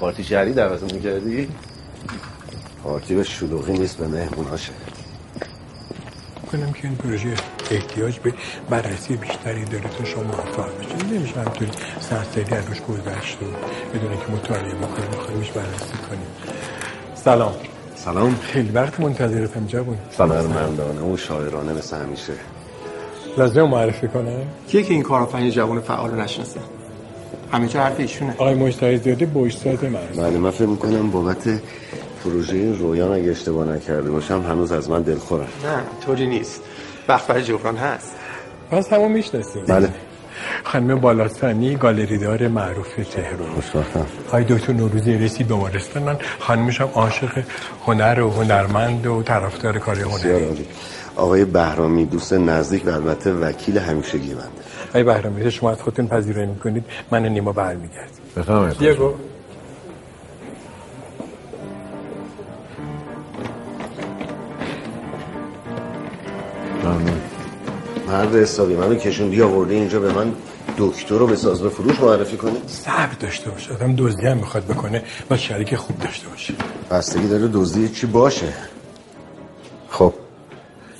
پارتی 0.00 0.24
شهری 0.24 0.52
دعوت 0.52 0.92
می‌کردی؟ 0.92 1.48
پارتی 2.82 3.14
به 3.14 3.24
شلوغی 3.24 3.72
نیست 3.72 3.96
به 3.96 4.09
مهموناشه 4.09 4.72
کنم 6.52 6.72
که 6.72 6.88
این 6.88 6.96
پروژه 6.96 7.35
احتیاج 7.70 8.18
به 8.18 8.35
بررسی 8.70 9.16
بیشتری 9.16 9.64
داره 9.64 9.88
تا 9.98 10.04
شما 10.04 10.22
موفق 10.22 10.78
بشید. 10.78 11.14
نمیشه 11.14 11.40
همطوری 11.40 11.70
سرسری 12.00 12.56
از 12.56 12.66
روش 12.66 12.80
گذشت 12.82 13.38
و 13.42 13.46
بدون 13.94 14.11
که 14.11 14.32
مطالعه 14.32 14.74
بکنیم 14.74 15.11
بخوایمش 15.11 15.50
بررسی 15.50 15.96
کنیم. 16.09 16.26
سلام. 17.14 17.54
سلام. 17.96 18.35
خیلی 18.35 18.70
وقت 18.70 19.00
منتظرتم 19.00 19.66
جوون 19.66 19.98
سلام. 20.11 20.46
مردانه 20.46 21.00
و 21.00 21.16
شاعرانه 21.16 21.72
مثل 21.72 21.96
همیشه. 21.96 22.32
لازم 23.38 23.62
معرفی 23.62 24.09
کنم؟ 24.09 24.42
کیه 24.68 24.82
که 24.82 24.94
این 24.94 25.02
کارآفرین 25.02 25.50
جوان 25.50 25.80
فعال 25.80 26.11
رو 26.11 26.20
نشناسه؟ 26.20 26.61
همه 27.57 27.69
جا 27.69 27.81
حرف 27.81 28.01
ایشونه. 28.01 28.35
آقای 28.38 28.55
مشتری 28.55 28.97
زیاده 28.97 29.27
بوشتاد 29.27 29.85
من. 29.85 30.01
بله 30.16 30.38
من 30.38 30.51
فکر 30.51 30.66
می‌کنم 30.66 31.11
بابت 31.11 31.49
پروژه 32.25 32.73
رویان 32.73 33.12
اگه 33.12 33.31
اشتباه 33.31 33.69
نکرده 33.69 34.11
باشم 34.11 34.42
هنوز 34.42 34.73
از 34.73 34.90
من 34.90 35.03
دلخورن. 35.03 35.45
نه 35.45 35.83
طوری 36.07 36.27
نیست. 36.27 36.61
وقت 37.09 37.27
برای 37.27 37.42
جبران 37.42 37.77
هست. 37.77 38.14
پس 38.71 38.92
همون 38.92 39.12
می‌شناسیم. 39.12 39.64
بله. 39.64 39.88
خانم 40.64 41.01
بالاتانی 41.01 41.77
گالری 41.77 42.19
دار 42.19 42.49
معروف 42.49 42.95
تهران. 42.97 43.49
خوشبختم. 43.55 44.07
های 44.33 44.45
دکتر 44.45 44.73
نوروزی 44.73 45.14
رسید 45.14 45.49
بیمارستانن 45.49 46.16
خانمش 46.38 46.81
هم 46.81 46.88
عاشق 46.95 47.45
هنر 47.87 48.21
و 48.21 48.31
هنرمند 48.31 49.07
و 49.07 49.23
طرفدار 49.23 49.79
کار 49.79 49.99
هنری. 49.99 50.66
آقای 51.16 51.45
بهرامی 51.45 52.05
دوست 52.05 52.33
نزدیک 52.33 52.87
و 52.87 52.90
البته 52.90 53.33
وکیل 53.33 53.79
همیشگی 53.79 54.35
من 54.35 54.49
آقای 54.96 55.04
بهرامی 55.04 55.50
شما 55.50 55.70
از 55.70 55.82
خودتون 55.82 56.09
پذیرایی 56.09 56.46
می‌کنید. 56.46 56.85
من 57.11 57.26
نیما 57.26 57.52
برمیگردیم. 57.52 58.22
بفهمید 58.37 58.78
دیگو 58.78 59.14
مرد 68.09 68.35
حسابی 68.35 68.74
منو 68.74 68.94
کشون 68.94 69.30
بیا 69.30 69.48
ورده 69.48 69.74
اینجا 69.74 70.00
به 70.00 70.12
من 70.12 70.32
دکتر 70.78 71.14
رو 71.14 71.26
به 71.26 71.37
ساز 71.37 71.62
به 71.62 71.68
فروش 71.68 72.00
معرفی 72.00 72.37
کنه؟ 72.37 72.52
صبر 72.66 73.14
داشته 73.20 73.50
باشه. 73.50 73.72
آدم 73.72 73.94
دزدی 73.96 74.26
هم 74.26 74.37
می‌خواد 74.37 74.64
بکنه. 74.64 75.02
و 75.30 75.37
شریک 75.37 75.76
خوب 75.76 75.98
داشته 75.98 76.28
باشه. 76.28 76.54
بستگی 76.90 77.28
داره 77.28 77.48
دزدی 77.52 77.88
چی 77.88 78.06
باشه. 78.06 78.52
خب 79.90 80.14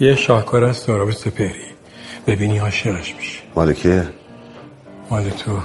یه 0.00 0.16
شاهکار 0.16 0.64
از 0.64 0.76
ساراب 0.76 1.11
سپهری. 1.11 1.66
ببینی 2.26 2.59
عاشقش 2.59 3.14
میشه. 3.16 3.45
مال 3.57 3.73
که 3.73 4.09
مال 5.11 5.31
تو. 5.31 5.59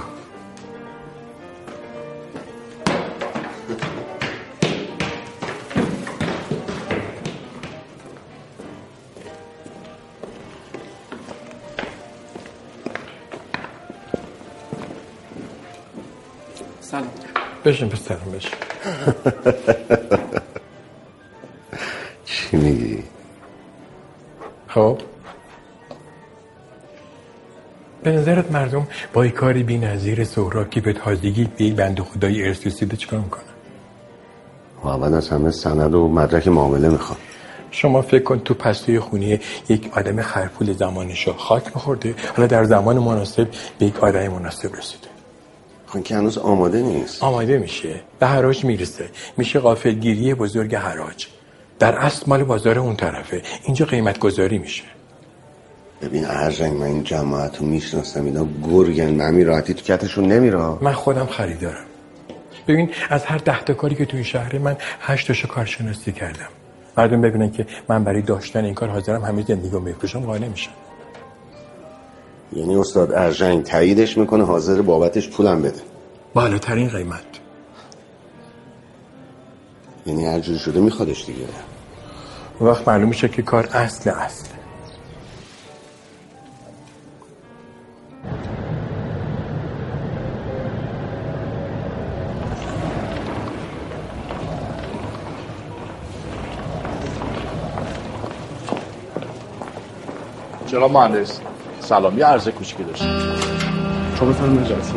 سلام. 16.80 17.10
بشین 17.64 17.88
پسرم 17.88 18.18
بشین. 18.32 18.50
به 28.02 28.12
نظرت 28.12 28.52
مردم 28.52 28.86
با 29.12 29.22
این 29.22 29.32
کاری 29.32 29.62
بی 29.62 29.78
نظیر 29.78 30.24
سهراب 30.24 30.70
که 30.70 30.80
به 30.80 30.92
تازگی 30.92 31.48
به 31.56 31.64
یک 31.64 31.74
بند 31.74 32.00
خدایی 32.00 32.44
ارث 32.44 32.66
رسیده 32.66 32.96
چیکار 32.96 33.20
می‌کنن؟ 33.20 33.42
و 34.84 34.88
اول 34.88 35.14
از 35.14 35.28
همه 35.28 35.50
سند 35.50 35.94
و 35.94 36.08
مدرک 36.08 36.48
معامله 36.48 36.88
می‌خوام. 36.88 37.18
شما 37.70 38.02
فکر 38.02 38.22
کن 38.22 38.38
تو 38.38 38.54
پستوی 38.54 38.98
خونی 39.00 39.40
یک 39.68 39.90
آدم 39.96 40.22
خرپول 40.22 40.72
زمانشو 40.72 41.32
خاک 41.32 41.66
میخورده. 41.66 42.14
حالا 42.36 42.46
در 42.46 42.64
زمان 42.64 42.98
مناسب 42.98 43.48
به 43.78 43.86
یک 43.86 44.04
آدم 44.04 44.28
مناسب 44.28 44.76
رسیده. 44.76 45.08
خون 45.86 46.02
که 46.02 46.16
هنوز 46.16 46.38
آماده 46.38 46.82
نیست. 46.82 47.22
آماده 47.22 47.58
میشه. 47.58 48.00
به 48.18 48.26
حراج 48.26 48.64
می‌رسه. 48.64 49.08
میشه 49.36 49.60
غافلگیری 49.60 50.34
بزرگ 50.34 50.74
حراج. 50.74 51.26
در 51.78 51.94
اصل 51.94 52.24
مال 52.26 52.44
بازار 52.44 52.78
اون 52.78 52.96
طرفه. 52.96 53.42
اینجا 53.64 53.86
قیمت 53.86 54.18
گذاری 54.18 54.58
میشه. 54.58 54.82
ببین 56.02 56.24
ارجنگ 56.26 56.76
من 56.76 56.86
این 56.86 57.04
جماعت 57.04 57.58
رو 57.58 57.66
می‌شناسم 57.66 58.24
اینا 58.24 58.46
گرگن 58.70 59.20
همین 59.20 59.46
راحتی 59.46 59.74
تو 59.74 59.82
کتشون 59.82 60.24
نمیره. 60.24 60.58
من 60.58 60.92
خودم 60.92 61.26
خریدارم 61.26 61.84
ببین 62.68 62.90
از 63.10 63.24
هر 63.24 63.38
ده 63.38 63.64
تا 63.64 63.74
کاری 63.74 63.94
که 63.94 64.06
تو 64.06 64.16
این 64.16 64.24
شهره 64.24 64.58
من 64.58 64.76
هشت 65.00 65.28
تاشو 65.28 65.48
کارشناسی 65.48 66.12
کردم. 66.12 66.48
مردم 66.96 67.20
ببینن 67.20 67.50
که 67.50 67.66
من 67.88 68.04
برای 68.04 68.22
داشتن 68.22 68.64
این 68.64 68.74
کار 68.74 68.88
حاضرم 68.88 69.22
همه 69.24 69.42
زندگی 69.42 69.70
رو 69.70 69.80
میفروشم 69.80 70.20
قانع 70.20 70.48
میشن 70.48 70.70
یعنی 72.52 72.76
استاد 72.76 73.12
ارجنگ 73.12 73.62
تاییدش 73.62 74.18
می‌کنه 74.18 74.44
حاضر 74.44 74.82
بابتش 74.82 75.28
پولم 75.28 75.62
بده. 75.62 75.80
بالاترین 76.34 76.88
قیمت. 76.88 77.24
یعنی 80.06 80.26
هر 80.26 80.40
جور 80.40 80.58
شده 80.58 80.80
میخوادش 80.80 81.26
دیگه. 81.26 81.40
اون 82.58 82.70
وقت 82.70 82.88
معلوم 82.88 83.08
میشه 83.08 83.28
که 83.28 83.42
کار 83.42 83.68
اصل 83.72 84.10
اصل 84.10 84.48
جناب 100.72 100.92
مهندس 100.92 101.40
سلام 101.80 102.18
یه 102.18 102.26
عرض 102.26 102.48
کوچیکی 102.48 102.84
داشتم 102.84 103.22
شما 104.18 104.28
بفرمایید 104.28 104.66
جلسه 104.66 104.94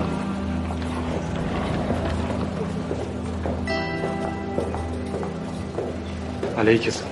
علیک 6.58 6.90
سلام. 6.90 7.10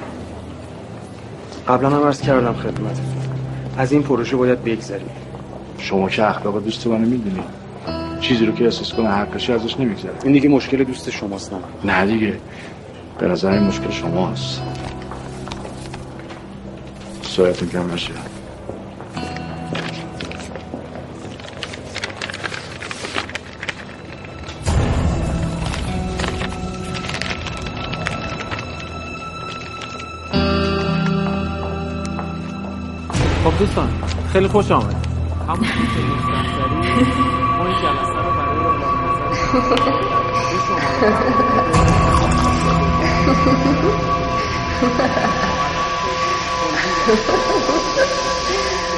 قبلا 1.67 1.89
هم 1.89 2.03
عرض 2.03 2.21
کردم 2.21 2.53
خدمت. 2.53 2.99
از 3.77 3.91
این 3.91 4.03
پروژه 4.03 4.35
باید 4.35 4.63
بگذریم. 4.63 5.09
شما 5.77 6.09
که 6.09 6.29
اخلاق 6.29 6.63
دوست 6.63 6.87
منو 6.87 6.97
می‌دونی. 6.97 7.43
چیزی 8.21 8.45
رو 8.45 8.53
که 8.53 8.63
احساس 8.63 8.93
کنه 8.93 9.09
حقشی 9.09 9.53
ازش 9.53 9.79
نمیگذره. 9.79 10.13
این 10.23 10.33
دیگه 10.33 10.49
مشکل 10.49 10.83
دوست 10.83 11.09
شماست 11.09 11.53
نه 11.53 11.59
نه 11.93 12.05
دیگه. 12.05 12.37
به 13.19 13.27
نظر 13.27 13.51
این 13.51 13.63
مشکل 13.63 13.91
شماست. 13.91 14.61
سایتون 17.21 17.69
کم 17.69 17.93
نشه. 17.93 18.11
خیلی 34.33 34.47
خوش 34.47 34.71
آمد 34.71 35.07
همون 35.47 35.67
ما 37.57 37.65
این 37.65 37.75
جلسه 37.81 38.17
رو 38.17 38.31
برای 38.37 38.57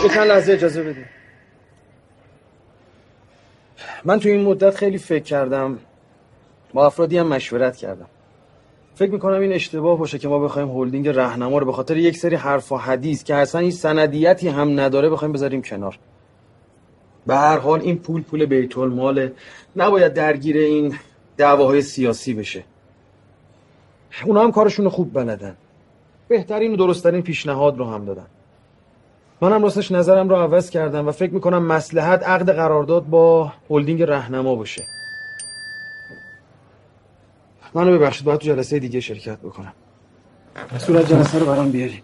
یه 0.04 0.10
چند 0.10 0.28
لحظه 0.28 0.54
اجازه 0.54 0.84
بده 0.84 1.06
من 4.06 4.20
تو 4.20 4.30
این 4.30 4.42
مدت 4.42 4.76
خیلی 4.76 4.98
فکر 4.98 5.24
کردم 5.24 5.80
با 6.74 6.86
افرادی 6.86 7.18
هم 7.18 7.28
مشورت 7.28 7.78
کردم. 7.78 8.08
فکر 8.96 9.12
می‌کنم 9.12 9.40
این 9.40 9.54
اشتباه 9.54 9.98
باشه 9.98 10.18
که 10.18 10.28
ما 10.28 10.40
بخوایم 10.40 10.72
هلدینگ 10.72 11.08
رهنما 11.08 11.58
رو 11.58 11.66
به 11.66 11.72
خاطر 11.72 11.98
یک 11.98 12.18
سری 12.18 12.36
حرف 12.36 12.72
و 12.72 12.78
حدیث 12.78 13.24
که 13.24 13.36
اصلا 13.36 13.62
هیچ 13.62 13.76
سندیتی 13.76 14.48
هم 14.48 14.80
نداره 14.80 15.10
بخوایم 15.10 15.32
بذاریم 15.32 15.62
کنار. 15.62 16.00
به 17.28 17.36
هر 17.36 17.58
حال 17.58 17.82
این 17.82 17.98
پول 17.98 18.22
پول 18.22 18.46
بیت 18.46 18.78
الماله 18.78 19.34
نباید 19.76 20.14
درگیر 20.14 20.58
این 20.58 20.96
دعواهای 21.38 21.82
سیاسی 21.82 22.34
بشه. 22.34 22.64
اونا 24.26 24.44
هم 24.44 24.52
کارشون 24.52 24.90
خوب 24.90 25.14
بلدن. 25.14 25.56
بهترین 26.28 26.74
و 26.74 26.76
درستترین 26.76 27.22
پیشنهاد 27.22 27.78
رو 27.78 27.86
هم 27.86 28.06
دادن. 28.06 28.28
منم 29.42 29.64
راستش 29.64 29.92
نظرم 29.92 30.30
رو 30.30 30.36
عوض 30.36 30.70
کردم 30.70 31.08
و 31.08 31.12
فکر 31.12 31.34
می‌کنم 31.34 31.64
مسلحت 31.66 32.24
عقد 32.24 32.50
قرارداد 32.50 33.06
با 33.06 33.52
هلدینگ 33.70 34.04
رهنما 34.04 34.56
باشه. 34.56 34.84
منو 37.76 38.00
ببخشید 38.00 38.26
باید 38.26 38.40
تو 38.40 38.48
جلسه 38.48 38.80
دیگه 38.80 39.00
شرکت 39.00 39.40
بکنم. 39.40 39.74
صورت 40.80 41.10
جلسه 41.10 41.40
رو 41.40 41.46
برام 41.46 41.72
بیاریم 41.72 42.04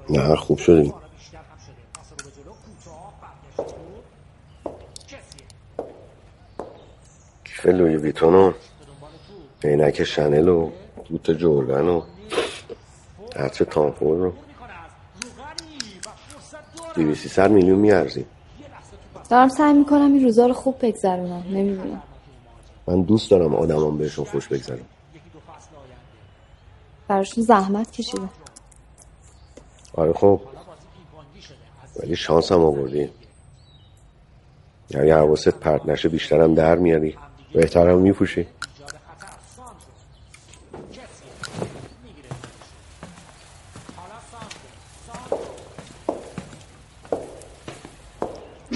نه 0.10 0.36
خوب 0.36 0.58
شدیم 0.58 0.94
بیشتر 1.18 1.38
هم 1.38 1.58
شده 1.66 1.76
پاس 1.94 2.12
رو 2.12 2.18
به 2.18 2.36
جلو 2.36 2.54
کوتاه 2.54 3.14
برگشت 3.22 3.76
تو 3.76 4.02
کسیه 5.08 5.48
کیف 7.44 7.61
لوی 7.72 7.98
ویتون 7.98 8.36
و 8.36 8.52
عینک 9.64 10.04
شنل 10.04 10.48
و 10.48 10.70
بوت 11.10 11.32
جورگن 11.32 11.88
و 11.88 12.02
عطر 13.36 13.66
تامفور 13.66 14.18
رو. 14.18 14.34
دیویسی 16.96 17.30
ست 17.30 17.40
میلیون 17.40 17.80
میارزیم 17.80 18.26
دارم 19.30 19.50
سعی 19.50 19.74
می‌کنم 19.74 20.14
این 20.14 20.24
روزا 20.24 20.46
رو 20.46 20.54
خوب 20.54 20.76
بگذرونم. 20.82 21.44
نمی‌دونم. 21.50 22.02
من 22.88 23.02
دوست 23.02 23.32
دارم 23.32 23.56
آدمام 23.56 23.98
بهشون 23.98 24.26
خوش 24.26 24.48
بگذرم 24.48 24.86
براشون 27.08 27.44
زحمت 27.44 27.92
کشیدم 27.92 28.30
آره 29.94 30.14
خب. 30.14 30.42
ولی 32.00 32.16
شانس 32.16 32.52
هم 32.52 32.60
آوردی. 32.60 33.10
یعنی 34.90 35.10
حواست 35.10 35.50
پرت 35.50 35.86
نشه 35.86 36.10
بیشترم 36.10 36.54
در 36.54 36.76
میاری. 36.76 37.18
بهترم 37.54 37.98
میپوشی. 37.98 38.48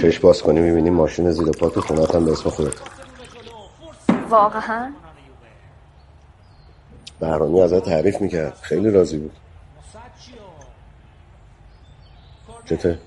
چشم 0.02 0.22
باز 0.22 0.42
کنی 0.42 0.60
می‌بینی 0.60 0.90
ماشین 0.90 1.32
زیر 1.32 1.52
پا 1.52 1.70
تو 1.70 1.82
خونت 1.82 2.16
هم 2.16 2.26
به 2.26 2.32
اسم 2.32 2.50
خودت. 2.50 2.74
واقعا؟ 4.30 4.94
بهرامی 7.20 7.62
ازت 7.62 7.86
تعریف 7.86 8.22
می‌کرد. 8.22 8.58
خیلی 8.62 8.92
راضی 8.92 9.18
بود. 9.18 9.32
چته؟ 12.66 13.00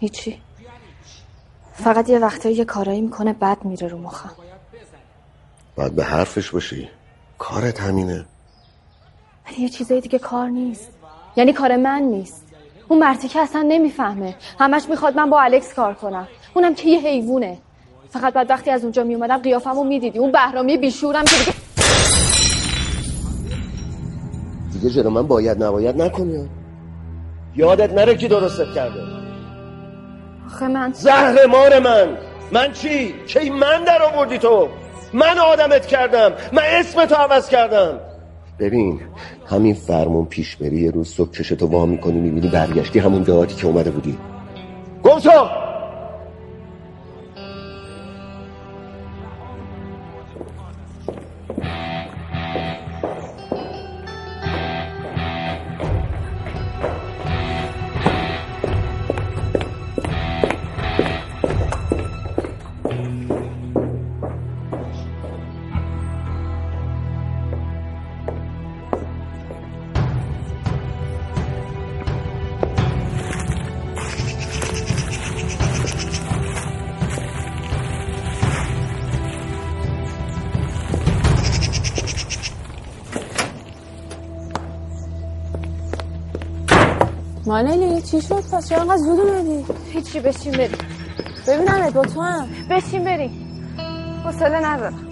هیچی. 0.00 0.40
فقط 1.72 2.08
یه 2.08 2.18
وقتایی 2.18 2.54
یه 2.54 2.64
کارایی 2.64 3.00
می‌کنه 3.00 3.32
بد 3.32 3.58
میره 3.64 3.88
رو 3.88 3.98
مخم. 3.98 4.30
باید 5.76 5.94
به 5.94 6.04
حرفش 6.04 6.50
باشی. 6.50 6.88
کارت 7.38 7.80
همینه. 7.80 8.24
ولی 9.46 9.62
یه 9.62 9.68
چیزای 9.68 10.00
دیگه 10.00 10.18
کار 10.18 10.48
نیست. 10.48 10.90
یعنی 11.36 11.52
کار 11.52 11.76
من 11.76 12.02
نیست. 12.02 12.44
اون 12.88 12.98
مرتی 12.98 13.28
که 13.28 13.40
اصلا 13.40 13.62
نمی‌فهمه. 13.62 14.34
همش 14.60 14.88
می‌خواد 14.88 15.16
من 15.16 15.30
با 15.30 15.40
الکس 15.40 15.74
کار 15.74 15.94
کنم. 15.94 16.28
اونم 16.54 16.74
که 16.74 16.88
یه 16.88 17.00
حیوونه. 17.00 17.58
فقط 18.10 18.32
بعد 18.32 18.50
وقتی 18.50 18.70
از 18.70 18.82
اونجا 18.82 19.04
میومدم 19.04 19.38
قیافمو 19.38 19.84
می‌دیدی. 19.84 20.18
اون 20.18 20.32
بهرامی 20.32 20.76
بیشورم 20.76 21.24
که 21.24 21.36
دیگه 21.36 21.54
دیگه 24.72 24.90
جلو 24.90 25.10
من 25.10 25.26
باید 25.26 25.62
نباید 25.62 26.02
نکنی؟ 26.02 26.48
یادت 27.56 27.92
نره 27.92 28.14
کی 28.14 28.28
درستت 28.28 28.74
کرده. 28.74 29.11
آخه 30.52 30.68
من 30.68 30.92
زهر 30.92 31.46
مار 31.46 31.78
من. 31.78 32.08
من 32.52 32.72
چی؟ 32.72 33.14
کی 33.26 33.50
من 33.50 33.84
در 33.84 34.02
آوردی 34.02 34.38
تو؟ 34.38 34.68
من 35.12 35.38
آدمت 35.38 35.86
کردم. 35.86 36.32
من 36.52 36.62
اسم 36.62 37.04
تو 37.04 37.14
عوض 37.14 37.48
کردم. 37.48 38.00
ببین 38.58 39.00
همین 39.46 39.74
فرمون 39.74 40.24
پیش 40.24 40.56
بری 40.56 40.80
یه 40.80 40.90
روز 40.90 41.08
صبح 41.08 41.30
چشتو 41.30 41.66
وا 41.66 41.86
می‌کنی 41.86 42.20
می‌بینی 42.20 42.48
برگشتی 42.48 42.98
همون 42.98 43.24
جهاتی 43.24 43.54
که 43.54 43.66
اومده 43.66 43.90
بودی. 43.90 44.18
گم 45.02 45.18
چی 88.12 88.20
شد؟ 88.20 88.44
پس 88.52 88.68
چرا 88.68 88.80
انقدر 88.80 88.96
زود 88.96 89.20
اومدی؟ 89.20 89.64
هیچی 89.92 90.20
بشین 90.20 90.52
بریم. 90.52 90.78
ببینم 91.46 91.90
با 91.90 92.04
تو 92.04 92.20
هم. 92.20 92.48
بشین 92.70 93.04
بریم. 93.04 93.30
حوصله 94.24 94.66
ندارم. 94.66 95.06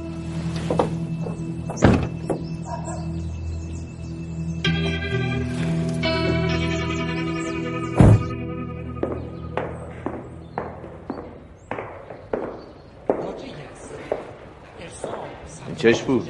این 15.66 15.76
چش 15.76 16.02
بود. 16.02 16.28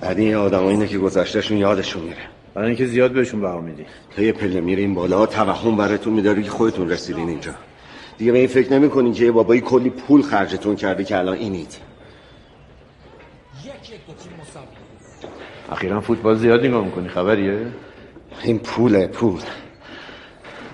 بعد 0.00 0.18
این 0.18 0.34
آدم 0.34 0.66
اینه 0.66 0.86
که 0.88 0.98
گذشتهشون 0.98 1.56
یادشون 1.56 2.02
میره. 2.02 2.39
برای 2.54 2.68
اینکه 2.68 2.86
زیاد 2.86 3.12
بهشون 3.12 3.40
بها 3.40 3.60
میدی. 3.60 3.86
تا 4.16 4.22
یه 4.22 4.32
پله 4.32 4.60
میرین 4.60 4.94
بالا 4.94 5.26
توهم 5.26 5.76
براتون 5.76 6.12
میداری 6.12 6.42
که 6.42 6.50
خودتون 6.50 6.90
رسیدین 6.90 7.28
اینجا. 7.28 7.54
دیگه 8.18 8.32
به 8.32 8.38
این 8.38 8.48
فکر 8.48 8.72
نمی‌کنین 8.72 9.12
که 9.12 9.24
یه 9.24 9.32
بابایی 9.32 9.60
کلی 9.60 9.90
پول 9.90 10.22
خرجتون 10.22 10.76
کرده 10.76 11.04
که 11.04 11.18
الان 11.18 11.36
اینید. 11.36 11.76
اخیرا 15.70 16.00
فوتبال 16.00 16.36
زیاد 16.36 16.66
نگاه 16.66 16.84
می‌کنی 16.84 17.08
خبریه؟ 17.08 17.66
این 18.42 18.58
پوله 18.58 19.06
پول. 19.06 19.40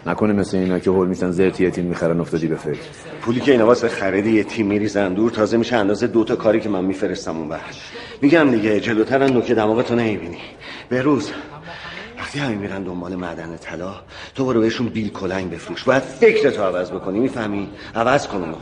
نکنه 0.07 0.33
مثل 0.33 0.57
اینا 0.57 0.79
که 0.79 0.91
هول 0.91 1.09
میشن 1.09 1.31
زرتی 1.31 1.65
یه 1.65 1.71
تیم 1.71 1.85
می‌خرن 1.85 2.21
افتادی 2.21 2.47
به 2.47 2.57
فکر. 2.57 2.79
پولی 3.21 3.41
که 3.41 3.53
اینا 3.53 3.67
واسه 3.67 3.89
خرید 3.89 4.27
یه 4.27 4.45
تیم 4.45 4.67
میریزن 4.67 5.15
دور 5.15 5.31
تازه 5.31 5.57
میشه 5.57 5.77
اندازه 5.77 6.07
دوتا 6.07 6.37
کاری 6.37 6.61
که 6.61 6.69
من 6.69 6.85
میفرستم 6.85 7.37
اون 7.37 7.49
بر 7.49 7.61
میگم 8.23 8.51
دیگه 8.51 8.81
جلوتر 8.81 9.27
نوک 9.27 9.53
دماغتو 9.53 9.95
نمی‌بینی. 9.95 10.39
به 10.89 11.03
روز 11.03 11.33
وقتی 12.19 12.39
همین 12.39 12.59
میرن 12.59 12.83
دنبال 12.83 13.15
معدن 13.17 13.57
طلا 13.57 13.95
تو 14.35 14.45
برو 14.45 14.61
بهشون 14.61 14.89
بیل 14.89 15.11
کلنگ 15.11 15.51
بفروش. 15.51 15.85
باید 15.85 16.03
فکرتو 16.03 16.63
عوض 16.63 16.91
بکنی 16.91 17.21
می‌فهمی؟ 17.21 17.69
عوض 17.95 18.27
کن 18.27 18.39
اونو. 18.39 18.57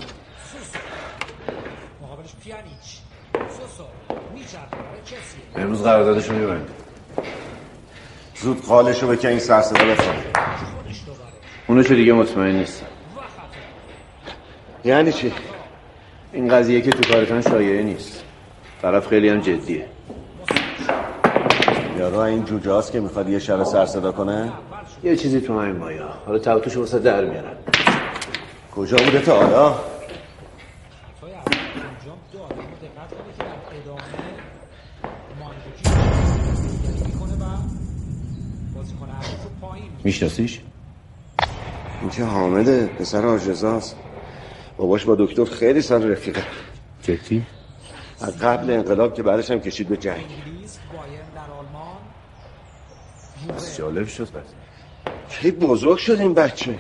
امروز 5.57 5.83
قراردادشون 5.83 6.37
می‌برن 6.37 6.63
زود 8.37 8.63
قالشو 8.63 9.09
بکن 9.09 9.29
این 9.29 9.39
سرصدا 9.39 9.85
بفهم 9.85 10.34
اونو 11.69 11.83
چه 11.83 11.95
دیگه 11.95 12.13
مطمئن 12.13 12.57
نیست 12.57 12.85
یعنی 14.85 15.13
چی؟ 15.13 15.33
این 16.33 16.49
قضیه 16.49 16.81
که 16.81 16.91
تو 16.91 17.13
کارتان 17.13 17.43
شایعه 17.43 17.83
نیست. 17.83 18.25
طرف 18.83 19.09
خیلی 19.09 19.29
هم 19.29 19.41
جدیه. 19.41 19.87
یارو 21.99 22.19
این 22.19 22.45
جوجه 22.45 22.71
هاست 22.71 22.93
که 22.93 23.01
می‌خواد 23.01 23.29
یه 23.29 23.39
شب 23.39 23.65
سر 23.65 23.87
صدا 23.87 24.13
کنه؟ 24.13 24.53
یه 25.05 25.17
چیزی 25.17 25.41
تو 25.41 25.61
همین 25.61 25.77
مایا. 25.77 26.09
حالا 26.27 26.39
توتوشو 26.39 26.81
واسه 26.81 26.99
در 26.99 27.25
میارن 27.25 27.57
کجا 28.75 28.97
بوده 28.97 29.21
تا 29.21 29.37
حالا؟ 29.37 29.75
میشناسیش؟ 40.05 40.61
این 42.05 42.11
که 42.11 42.25
حامده 42.25 42.87
پسر 42.87 43.27
آجزاست 43.27 43.97
باباش 44.77 45.05
با 45.05 45.15
دکتر 45.19 45.45
خیلی 45.45 45.83
سال 45.83 46.11
رفیقه. 46.11 46.43
جدی؟ 47.03 47.47
از 48.21 48.39
قبل 48.39 48.71
انقلاب 48.71 49.15
که 49.15 49.23
بعدش 49.23 49.51
هم 49.51 49.61
کشید 49.61 49.89
به 49.89 49.97
جنگ. 49.97 50.25
بس 53.49 53.79
جالب 53.79 54.09
شد 54.09 54.23
بس 54.25 54.43
خیلی 55.29 55.57
بزرگ 55.57 55.99
شد 55.99 56.21
این 56.21 56.35
بچه. 56.35 56.79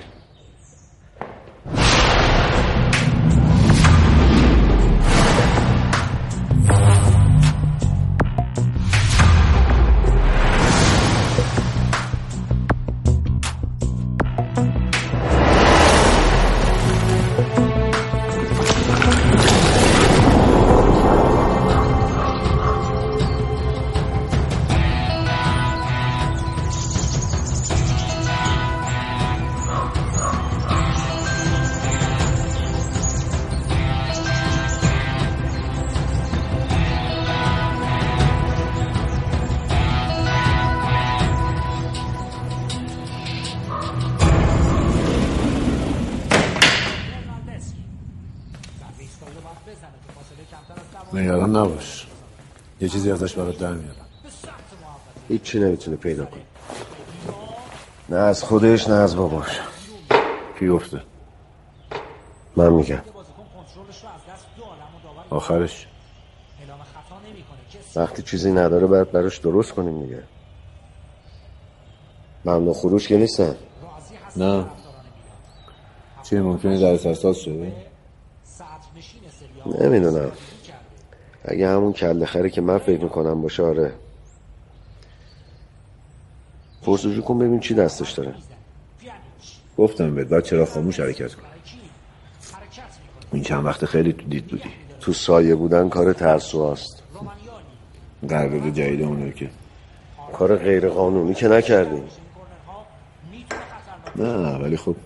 نگران 51.13 51.57
نباش. 51.57 52.07
یه 52.81 52.89
چیزی 52.89 53.11
ازش 53.11 53.35
برات 53.35 53.59
در 53.59 53.73
میارم. 53.73 54.07
هیچی 55.29 55.59
نمی‌تونه 55.59 55.97
پیدا 55.97 56.25
کنه. 56.25 56.43
نه 58.09 58.17
از 58.17 58.43
خودش 58.43 58.89
نه 58.89 58.95
از 58.95 59.17
باباش. 59.17 59.61
کی 60.59 60.69
گفته؟ 60.69 61.03
من 62.57 62.73
میگم. 62.73 63.03
آخرش. 65.31 65.87
وقتی 67.97 68.23
چیزی 68.23 68.53
نداره 68.53 68.87
باید 68.87 69.13
براش 69.13 69.39
درست 69.39 69.73
کنیم 69.73 70.03
دیگه. 70.03 70.23
ممنوع 72.45 72.75
خروش 72.75 73.09
که 73.09 73.17
نیستن. 73.17 73.57
نه. 74.37 74.65
چیه 76.23 76.41
ممکنه 76.41 76.81
در 76.81 77.11
اساس 77.11 77.37
شده؟ 77.37 77.94
نمی‌دونم. 79.67 80.33
اگه 81.45 81.69
همون 81.69 81.93
کله 81.93 82.27
خره 82.27 82.51
که 82.51 82.61
من 82.61 82.79
فکر 82.79 83.03
می‌کنم 83.03 83.43
باشه 83.43 83.63
آره. 83.63 83.93
پرسجو 86.83 87.23
کن 87.23 87.39
ببین 87.39 87.61
چی 87.61 87.75
دستش 87.75 88.13
داره. 88.13 88.35
گفتم 89.79 90.15
بهت 90.15 90.29
باید 90.29 90.45
چرا 90.45 90.67
خاموش 90.67 91.01
حرکت 91.01 91.35
کن. 91.35 91.43
این 93.33 93.43
چند 93.43 93.65
وقت 93.65 93.85
خیلی 93.85 94.13
تو 94.13 94.23
دید 94.29 94.47
بودی. 94.47 94.71
تو 95.01 95.13
سایه 95.13 95.55
بودن 95.55 95.89
کار 95.89 96.13
ترسو 96.13 96.73
هست 96.73 97.03
قرارداد 98.29 98.69
جدید 98.69 99.03
اونه 99.03 99.33
که. 99.33 99.51
کار 100.33 100.57
غیر 100.57 100.89
قانونی 100.89 101.35
که 101.35 101.49
نکردیم 101.49 102.05
نه 104.17 104.57
ولی 104.57 104.77
خب 104.77 104.97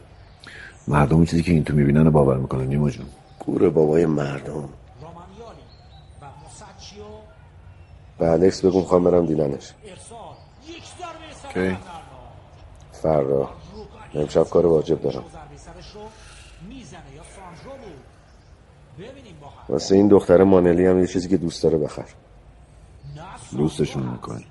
مردم 0.89 1.25
چیزی 1.25 1.43
که 1.43 1.53
این 1.53 1.65
تو 1.65 1.75
می‌بینن 1.75 2.11
باور 2.11 2.37
می‌کنن 2.37 2.67
نیما 2.67 2.91
جون. 2.91 3.07
گور 3.49 3.71
بابای 3.71 4.07
مردم. 4.07 4.69
به 8.19 8.31
الکس 8.31 8.65
بگو 8.65 8.81
می‌خوام 8.81 9.05
برم 9.05 9.27
دیدنش. 9.27 9.73
کی 11.55 11.77
فردا 12.93 13.49
امشب 14.15 14.43
کار 14.43 14.67
واجب 14.67 15.01
دارم. 15.01 15.25
واسه 19.69 19.95
این 19.95 20.09
دختر 20.09 20.45
مانلی 20.45 20.87
هم 20.87 21.01
یه 21.01 21.07
چیزی 21.07 21.29
که 21.29 21.37
دوست 21.37 21.63
داره 21.63 21.79
بخر. 21.79 22.09
دوستشون 23.57 24.03
می‌کنی 24.03 24.47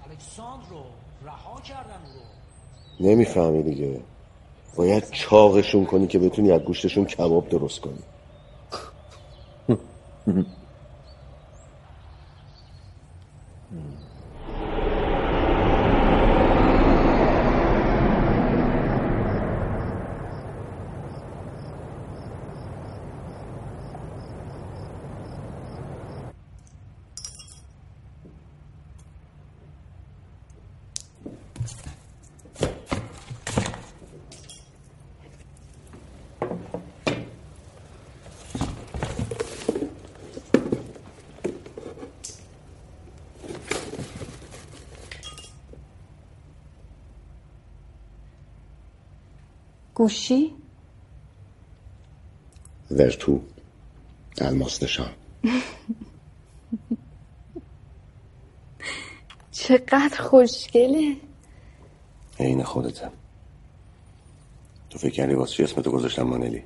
نمی‌فهمی 2.99 3.63
دیگه. 3.63 4.01
باید 4.75 5.09
چاقشون 5.11 5.85
کنی 5.85 6.07
که 6.07 6.19
بتونی 6.19 6.51
از 6.51 6.61
گوشتشون 6.61 7.05
کباب 7.05 7.49
درست 7.49 7.81
کنی. 7.81 8.03
Mm-hmm. 10.27 10.41
Hmm. 13.71 14.06
گوشی؟ 49.97 50.55
ورتو 52.91 53.41
الماس 54.41 54.83
نشان 54.83 55.09
چقدر 59.51 60.17
خوشگله 60.19 61.17
عین 62.39 62.63
خودته 62.63 63.09
تو 64.89 64.99
فکر 64.99 65.09
کردی 65.09 65.33
واسه 65.33 65.53
چی 65.53 65.63
اسمتو 65.63 65.91
گذاشتم 65.91 66.23
مانلی 66.23 66.63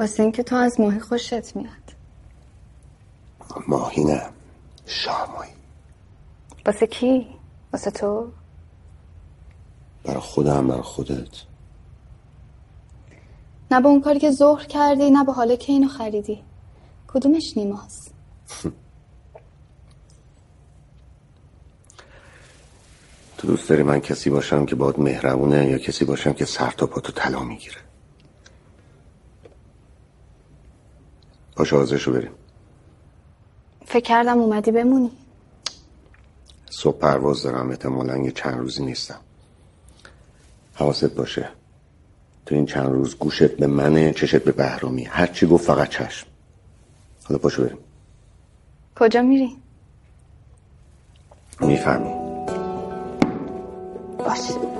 واسه 0.00 0.22
اینکه 0.22 0.42
تو 0.42 0.56
از 0.56 0.80
ماهی 0.80 1.00
خوشت 1.00 1.56
میاد 1.56 1.92
ماهی 3.68 4.04
نه 4.04 4.30
شامایی 4.86 5.52
واسه 6.66 6.86
کی؟ 6.86 7.26
واسه 7.72 7.90
تو؟ 7.90 8.32
برای 10.04 10.20
خودم 10.20 10.68
برای 10.68 10.82
خودت. 10.82 11.42
نه 13.70 13.80
به 13.80 13.88
اون 13.88 14.00
کاری 14.00 14.18
که 14.18 14.30
ظهر 14.30 14.64
کردی 14.64 15.10
نه 15.10 15.24
به 15.24 15.32
حاله 15.32 15.56
که 15.56 15.72
اینو 15.72 15.88
خریدی. 15.88 16.42
کدومش 17.08 17.56
نیماست؟ 17.56 18.14
تو 23.38 23.46
دوست 23.46 23.68
داری 23.68 23.82
من 23.82 24.00
کسی 24.00 24.30
باشم 24.30 24.66
که 24.66 24.74
باید 24.74 25.00
مهربونه 25.00 25.66
یا 25.66 25.78
کسی 25.78 26.04
باشم 26.04 26.32
که 26.32 26.44
سر 26.44 26.70
تا 26.70 26.86
پا 26.86 27.00
تو 27.00 27.12
طلا 27.12 27.44
می‌گیره؟ 27.44 27.76
پاشو 31.56 31.76
آزشو 31.76 32.12
بریم. 32.12 32.30
فکر 33.86 34.04
کردم 34.04 34.38
اومدی 34.38 34.70
بمونی. 34.70 35.10
صبح 36.70 36.98
پرواز 36.98 37.42
دارم 37.42 37.70
احتمالا 37.70 38.16
یه 38.18 38.30
چند 38.30 38.58
روزی 38.58 38.84
نیستم. 38.84 39.20
حواست 40.82 41.14
باشه. 41.14 41.48
تو 42.46 42.54
این 42.54 42.66
چند 42.66 42.86
روز 42.86 43.16
گوشت 43.16 43.56
به 43.56 43.66
منه 43.66 44.12
چشت 44.12 44.36
به 44.36 44.52
بهرامی. 44.52 45.04
هرچی 45.04 45.46
گفت 45.46 45.64
فقط 45.64 45.88
چشم. 45.88 46.26
حالا 47.24 47.38
پاشو 47.38 47.64
بریم. 47.64 47.78
کجا 48.96 49.22
میری؟ 49.22 49.56
می‌فهمی. 51.60 52.14
باشه 54.18 54.71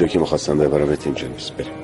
اونجا 0.00 0.12
که 0.12 0.18
می‌خواستم 0.18 0.58
ببرم 0.58 0.88
اینجا 1.04 1.28
نیست 1.28 1.52
بریم. 1.52 1.79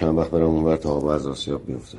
چند 0.00 0.18
وقت 0.18 0.30
برم 0.30 0.46
اونور 0.46 0.76
تا 0.76 0.90
آب 0.90 1.06
از 1.06 1.26
آسیاب 1.26 1.66
بیفته 1.66 1.98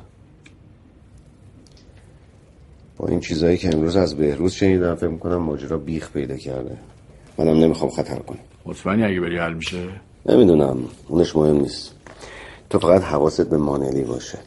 با 2.96 3.08
این 3.08 3.20
چیزایی 3.20 3.56
که 3.58 3.74
امروز 3.74 3.96
از 3.96 4.16
بهروز 4.16 4.52
شنیدم 4.52 4.94
فکر 4.94 5.08
می‌کنم 5.08 5.36
ماجرا 5.36 5.78
بیخ 5.78 6.10
پیدا 6.10 6.36
کرده. 6.36 6.76
منم 7.38 7.56
نمی‌خوام 7.56 7.90
خطر 7.90 8.18
کنم. 8.18 8.38
مطمئنی 8.66 9.04
اگه 9.04 9.20
بری 9.20 9.38
حل 9.38 9.52
میشه؟ 9.52 9.88
نمی‌دونم. 10.26 10.78
اونش 11.08 11.36
مهم 11.36 11.56
نیست. 11.56 11.94
تو 12.70 12.78
فقط 12.78 13.02
حواست 13.02 13.50
به 13.50 13.58
مانلی 13.58 14.04
باشه. 14.04 14.38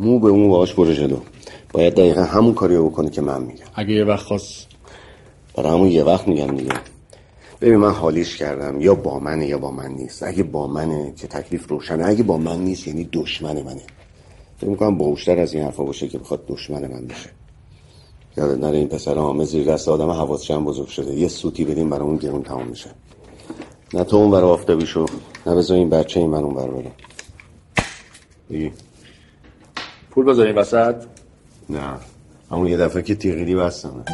مو 0.00 0.18
به 0.18 0.32
مو 0.32 0.48
باش 0.48 0.74
برو 0.74 0.92
جلو. 0.92 1.20
باید 1.72 1.94
دقیقا 1.94 2.22
همون 2.22 2.54
کاری 2.54 2.76
رو 2.76 2.90
بکنی 2.90 3.10
که 3.10 3.20
من 3.20 3.42
میگم. 3.42 3.64
اگه 3.74 3.94
یه 3.94 4.04
وقت 4.04 4.26
خواست. 4.26 4.66
برای 5.56 5.70
همون 5.70 5.88
یه 5.88 6.04
وقت 6.04 6.28
میگم 6.28 6.56
دیگه. 6.56 6.72
ببین 7.62 7.76
من 7.76 7.92
حالیش 7.92 8.36
کردم. 8.36 8.80
یا 8.80 8.94
با 8.94 9.18
منه 9.18 9.46
یا 9.46 9.58
با 9.58 9.70
من 9.70 9.90
نیست. 9.90 10.22
اگه 10.22 10.42
با 10.42 10.66
منه 10.66 11.12
که 11.16 11.26
تکلیف 11.26 11.68
روشنه. 11.68 12.06
اگه 12.06 12.22
با 12.22 12.38
من 12.38 12.60
نیست 12.60 12.88
یعنی 12.88 13.08
دشمن 13.12 13.62
منه. 13.62 13.82
فکر 14.58 14.70
می‌کنم 14.70 14.98
باوشتر 14.98 15.38
از 15.38 15.54
این 15.54 15.64
حرفا 15.64 15.84
باشه 15.84 16.08
که 16.08 16.18
بخواد 16.18 16.46
دشمن 16.46 16.86
من 16.86 17.06
بشه. 17.06 17.30
یادت 18.36 18.58
نره 18.60 18.78
این 18.78 18.88
پسر 18.88 19.14
حامد 19.14 19.44
زیر 19.44 19.72
دست 19.72 19.88
آدم 19.88 20.10
حواس 20.10 20.42
چند 20.42 20.64
بزرگ 20.64 20.88
شده. 20.88 21.14
یه 21.14 21.28
سوتی 21.28 21.64
بدیم 21.64 21.90
برای 21.90 22.02
اون 22.02 22.16
گرون 22.16 22.42
تمام 22.42 22.66
میشه. 22.66 22.90
نه 23.94 24.04
تو 24.04 24.16
اون 24.16 24.30
برای 24.30 24.50
آفتابی 24.50 24.86
شو 24.86 25.06
نه 25.46 25.54
بذار 25.54 25.76
این 25.76 25.90
بچه 25.90 26.20
این 26.20 26.30
من 26.30 26.44
اون 26.44 26.54
بر 26.54 26.68
برم 26.68 26.92
بگی. 28.50 28.72
پول 30.10 30.24
بذاریم 30.24 30.56
وسط؟ 30.56 30.94
نه. 31.70 31.94
همون 32.50 32.66
یه 32.66 32.76
دفعه 32.76 33.02
که 33.02 33.14
تیغیری 33.14 33.54
بستمه. 33.54 34.04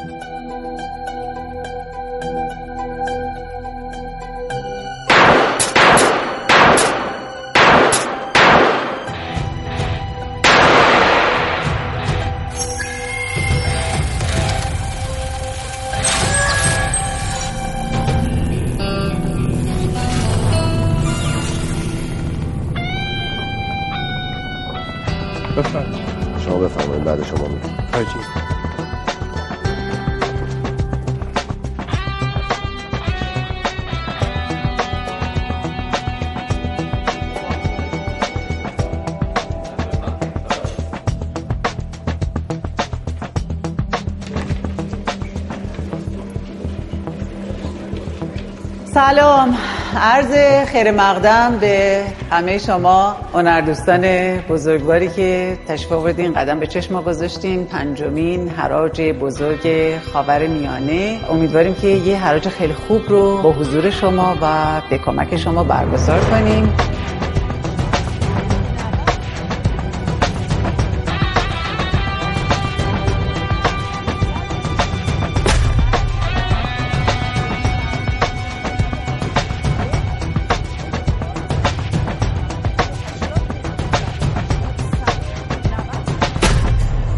عرض 50.01 50.64
خیر 50.66 50.90
مقدم 50.90 51.59
به 51.61 52.05
همه 52.30 52.59
شما 52.59 53.16
هنردوستان 53.34 54.03
بزرگواری 54.49 55.09
که 55.09 55.59
تشریف 55.68 55.92
آوردین 55.92 56.32
قدم 56.32 56.61
به 56.61 56.66
چشم 56.66 56.94
ما 56.94 57.03
گذاشتین 57.03 57.66
پنجمین 57.66 58.49
حراج 58.49 59.03
بزرگ 59.03 59.94
خاور 60.12 60.46
میانه. 60.46 61.20
امیدواریم 61.30 61.74
که 61.74 61.88
یه 61.88 62.16
حراج 62.16 62.49
خیلی 62.49 62.72
خوب 62.72 63.09
رو 63.09 63.42
با 63.42 63.53
حضور 63.53 63.90
شما 63.90 64.36
و 64.42 64.46
به 64.90 64.99
کمک 64.99 65.36
شما 65.36 65.64
برگزار 65.64 66.20
کنیم. 66.20 66.72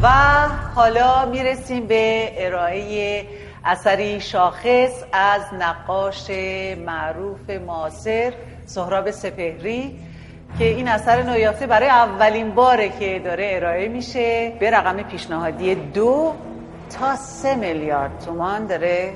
و 0.03 0.09
حالا 0.75 1.27
می‌رسیم 1.27 1.87
به 1.87 2.33
ارائه 2.47 3.25
اثری 3.65 4.21
شاخص 4.21 5.05
از 5.13 5.43
نقاش 5.59 6.31
معروف 6.87 7.51
معاصر 7.51 8.33
سهراب 8.67 9.11
سپهری 9.11 9.99
که 10.59 10.65
این 10.65 10.89
اثر 10.89 11.23
نویافته 11.23 11.67
برای 11.67 11.89
اولین 11.89 12.55
باره 12.55 12.89
که 12.89 13.21
داره 13.25 13.51
ارائه 13.53 13.89
میشه 13.89 14.53
به 14.61 14.71
رقم 14.71 15.03
پیشنهادی 15.03 15.75
دو 15.75 16.35
تا 16.99 17.17
سه 17.17 17.55
میلیارد 17.55 18.25
تومان 18.25 18.67
داره 18.67 19.13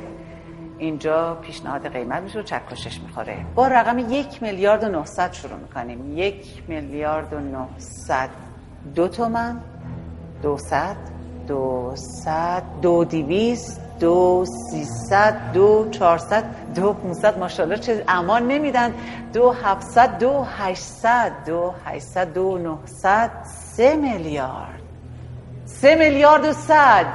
اینجا 0.78 1.34
پیشنهاد 1.34 1.92
قیمت 1.92 2.22
میشه 2.22 2.38
و 2.38 2.42
چکشش 2.42 3.00
می‌خوره. 3.00 3.36
با 3.54 3.68
رقم 3.68 3.98
یک 3.98 4.42
میلیارد 4.42 4.84
و 4.84 4.88
نهصد 4.88 5.32
شروع 5.32 5.56
می‌کنیم. 5.56 6.18
یک 6.18 6.62
میلیارد 6.68 7.32
و 7.32 7.40
نهصد 7.40 8.28
دو 8.94 9.08
تومن 9.08 9.60
دو 10.44 10.58
ست 10.58 10.96
دو 11.48 11.92
ست 11.96 12.62
دو 12.82 13.04
دیویست 13.04 13.80
دو 14.00 14.44
سیصد 14.70 15.52
دو 15.52 15.88
چهارصد 15.90 16.44
دو 16.74 16.92
پونصد 16.92 17.38
ماشاءالله 17.38 17.78
چه 17.78 18.04
امان 18.08 18.48
نمیدن. 18.48 18.94
دو 19.32 19.52
هفتصد 19.52 20.18
دو 20.18 20.42
هشتصد 20.58 21.32
دو 21.46 21.74
هشتصد 21.84 22.32
دو 22.32 22.58
نهصد 22.58 23.30
سه 23.76 23.96
میلیارد. 23.96 24.80
سه 25.64 25.94
میلیارد 25.94 26.44
و 26.44 26.52
صد. 26.52 27.06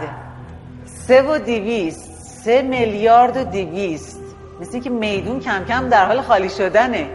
سه 0.85 1.21
و 1.21 1.37
دیویست 1.37 2.09
سه 2.43 2.61
میلیارد 2.61 3.37
و 3.37 3.43
دیویست 3.43 4.19
مثل 4.61 4.73
اینکه 4.73 4.89
میدون 4.89 5.39
کم 5.39 5.65
کم 5.65 5.89
در 5.89 6.05
حال 6.05 6.21
خالی 6.21 6.49
شدنه. 6.49 7.09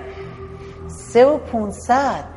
سه 0.88 1.26
و 1.26 1.38
پونصد. 1.38 2.33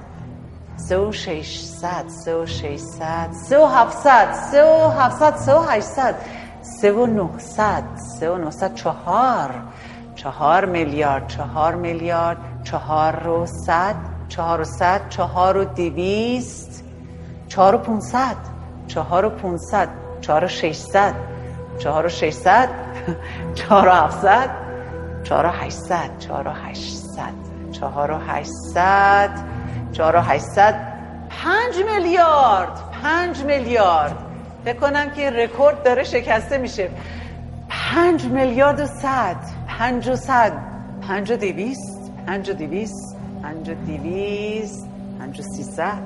سه 0.77 0.97
و 0.97 1.11
ششصد 1.11 2.07
سه 2.07 2.35
ششصد 2.45 3.29
سه 3.31 3.59
و 3.59 3.65
هفتصد 3.65 4.33
سه 4.33 4.63
هفتصد 4.89 5.35
سه 5.35 5.55
و 5.55 5.61
هشتصد 5.61 6.15
سه 6.61 6.91
و 6.91 7.05
نهصد 7.05 7.83
و 8.29 8.37
نهصد 8.37 8.73
چهار 8.73 9.51
چهار 10.15 10.65
میلیارد 10.65 11.27
چهار 11.27 11.75
میلیارد 11.75 12.37
چهار 12.63 13.27
و 13.27 13.45
صد 13.45 13.95
چهار 14.29 14.61
و 14.61 14.63
صد 14.63 15.09
چهار 15.09 15.57
و 15.57 15.65
دویست 15.65 16.83
چهار 17.47 17.75
و 17.75 17.77
پونصد 17.77 18.35
چهار 18.87 19.25
و 19.25 19.29
پونصد 19.29 19.89
چهار 20.21 20.43
و 20.43 20.47
ششصد 20.47 21.13
چهار 21.79 22.05
و 22.05 22.09
ششصد 22.09 22.69
چهار 23.55 23.87
و 23.87 23.91
هفتصد 23.91 24.49
چهار 25.23 25.45
و 25.45 25.49
هشتصد 25.49 26.17
چهار 26.19 26.47
و 26.47 26.51
هشتصد 26.51 27.33
چهار 27.71 28.11
و 28.11 28.17
هشتصد 28.17 29.56
چهار 29.97 30.15
و 30.15 30.19
هشتصد 30.19 30.75
پنج 31.29 31.75
میلیارد 31.91 32.79
پنج 33.03 33.43
میلیارد 33.43 34.15
فکر 34.65 34.77
کنم 34.77 35.09
که 35.09 35.29
رکورد 35.29 35.83
داره 35.83 36.03
شکسته 36.03 36.57
میشه 36.57 36.89
پنج 37.69 38.25
میلیارد 38.25 38.79
و 38.79 38.85
صد 38.85 39.35
پنج 39.67 40.07
و 40.07 40.15
صد 40.15 40.51
پنج 41.07 41.31
و 41.31 41.35
دیویست 41.35 42.11
پنج 42.27 42.49
و 42.49 42.53
دیویست 42.53 43.17
پنج 43.43 43.69
و 43.69 43.73
دیویست 43.73 44.87
پنج 45.19 45.39
و 45.39 45.43
سیصد 45.43 45.97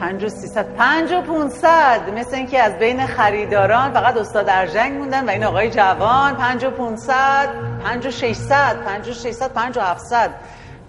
پنج 0.00 0.24
و 0.24 0.28
سیصد 0.28 0.74
پنج 0.74 1.12
و 1.12 1.20
پونصد 1.20 2.10
مثل 2.16 2.36
اینکه 2.36 2.62
از 2.62 2.72
بین 2.78 3.06
خریداران 3.06 3.92
فقط 3.92 4.16
استاد 4.16 4.48
ارژنگ 4.48 4.98
موندن 4.98 5.24
و 5.24 5.30
این 5.30 5.44
آقای 5.44 5.70
جوان 5.70 6.36
پنج 6.36 6.64
و 6.64 6.70
پونصد 6.70 7.48
پنج 7.84 8.06
و 8.06 8.10
ششصد 8.10 8.76
پنج 8.76 9.08
و 9.08 9.12
ششصد 9.12 9.52
پنج 9.52 9.78
هفتصد 9.78 10.30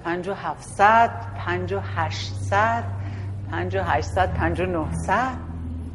پنج 0.06 0.28
و 0.28 0.34
هفتصد 0.34 1.29
پنج 1.46 1.74
و 1.74 1.80
هشتصد 1.96 2.84
پنج 3.52 3.76
و 3.76 3.80
هشتصد 3.84 4.34
پنج 4.34 4.62
و 4.62 4.66
نهصد 4.66 5.38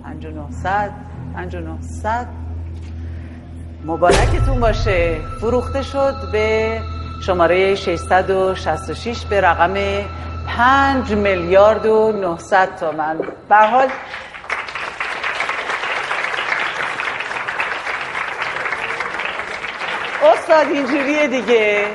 پنج 0.05 0.26
و 0.26 0.30
نهصد 0.30 0.90
پنج 1.34 1.55
و 1.55 1.61
نهصد. 1.61 2.26
مبارکتون 3.84 4.61
باشه. 4.61 5.20
فروخته 5.40 5.82
شد 5.82 6.14
به 6.32 6.80
شماره 7.26 7.74
666 7.74 9.24
به 9.24 9.40
رقم 9.40 9.74
5 10.47 11.12
میلیارد 11.12 11.86
و 11.86 12.12
900 12.12 12.76
تومن. 12.76 13.18
به 13.49 13.57
حال 13.57 13.88
استاد 20.32 20.66
اینجوریه 20.72 21.28
دیگه. 21.28 21.86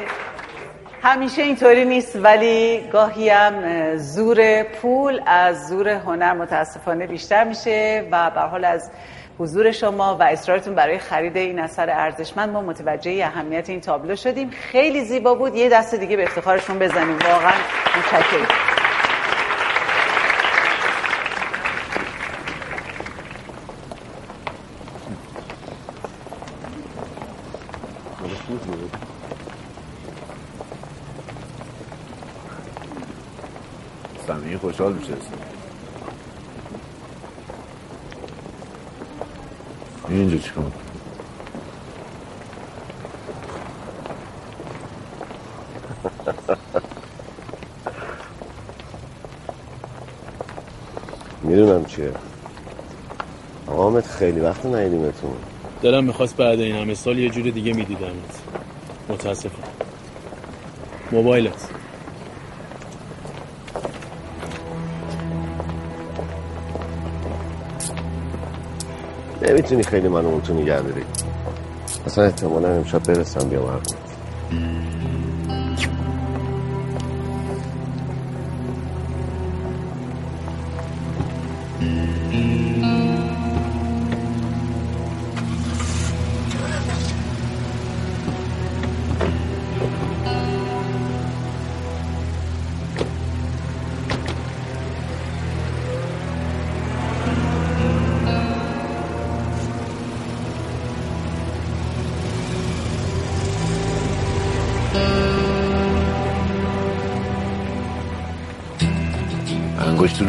همیشه 1.02 1.42
اینطوری 1.42 1.86
نیست 1.86 2.16
ولی 2.16 2.82
گاهی 2.94 3.30
هم 3.30 3.96
زور 3.98 4.64
پول 4.64 5.22
از 5.26 5.68
زور 5.68 5.90
هنر 5.90 6.34
متاسفانه 6.34 7.08
بیشتر 7.08 7.44
میشه 7.44 8.08
و 8.12 8.32
به 8.32 8.42
حال 8.42 8.66
از 8.66 8.92
حضور 9.40 9.72
شما 9.72 10.16
و 10.16 10.24
اصرارتون 10.24 10.76
برای 10.76 11.00
خرید 11.00 11.38
این 11.38 11.60
اثر 11.60 11.90
ارزشمند 11.90 12.50
ما 12.50 12.62
متوجه 12.62 13.12
اهمیت 13.26 13.70
این 13.70 13.82
تابلو 13.82 14.16
شدیم. 14.16 14.50
خیلی 14.50 15.06
زیبا 15.06 15.36
بود. 15.36 15.56
یه 15.56 15.70
دست 15.70 15.96
دیگه 15.96 16.18
به 16.18 16.24
افتخارشون 16.24 16.80
بزنیم. 16.80 17.20
واقعا 17.20 17.54
متشکرم 17.98 18.48
سمیه 34.28 34.58
خوشحال 34.80 34.94
میشه 34.94 35.14
اینجا 40.10 40.38
چیکار 40.38 40.72
می‌دونم 51.44 51.86
چیه. 51.86 52.12
آقامت 53.68 54.08
خیلی 54.08 54.40
وقت 54.40 54.66
ندیدیمتون 54.66 55.32
دلم 55.82 56.04
می‌خواست 56.04 56.38
بعد 56.38 56.60
این 56.60 56.76
همه 56.76 56.94
سال 56.94 57.18
یه 57.18 57.30
جور 57.30 57.50
دیگه 57.50 57.74
میدیدمت. 57.74 58.42
متاسفم. 59.10 59.64
موبایلت. 61.12 61.79
نمی‌تونی 69.50 69.84
خیلی 69.84 70.08
منو 70.08 70.28
اون 70.28 70.42
تو 70.42 70.54
نگه 70.54 70.82
اصلا 72.06 72.24
احتمالا 72.24 72.70
امشب 72.70 73.04
برسم 73.04 73.50
بیام 73.50 73.82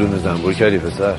دونه 0.00 0.18
زنبور 0.18 0.54
کردی 0.54 0.78
پسر. 0.78 1.14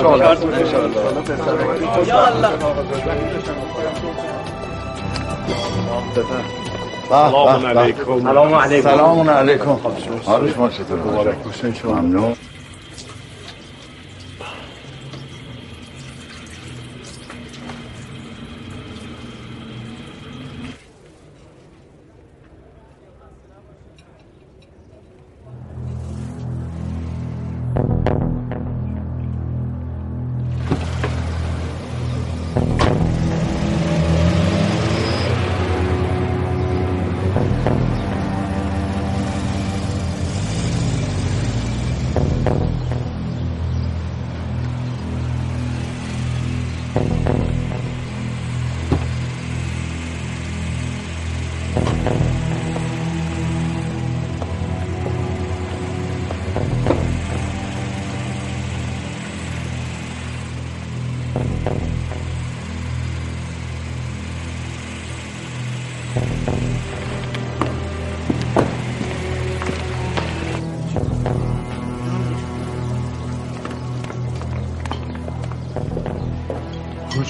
جانماش 0.00 0.38
خانم 0.38 0.92
سلام 7.08 7.66
علیکم. 7.66 8.20
سلام 8.22 8.54
علیکم. 8.54 8.88
سلام 8.90 9.30
علیکم 9.30 9.78
حال 10.26 10.52
شما 10.52 10.68
چطوره. 10.68 11.36
ممنون 11.84 12.33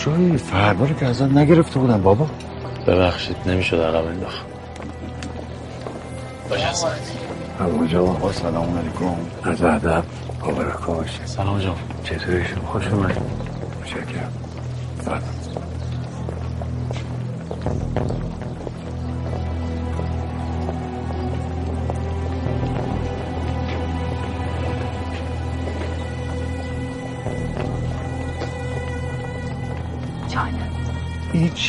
کجایی 0.05 0.37
فردا 0.37 0.85
رو 0.85 0.95
که 0.95 1.07
ازت 1.07 1.23
نگرفته 1.23 1.79
بودم 1.79 2.03
بابا. 2.03 2.27
ببخشید 2.87 3.37
نمی‌شد 3.47 3.81
عقب 3.81 4.07
انداخت. 4.07 4.45
باشه 6.51 6.67
بابا 7.59 7.87
جان 7.87 8.33
سلام 8.33 8.79
علیکم. 8.79 9.17
از 9.51 9.63
ادب 9.63 10.05
مبارک 10.43 10.79
باشه 10.79 11.27
سلام 11.27 11.59
جان 11.59 11.75
چطوری 12.05 12.45
شما؟ 12.45 12.67
خوش 12.67 12.87
اومد 12.87 13.23
متشکرم. 13.81 14.33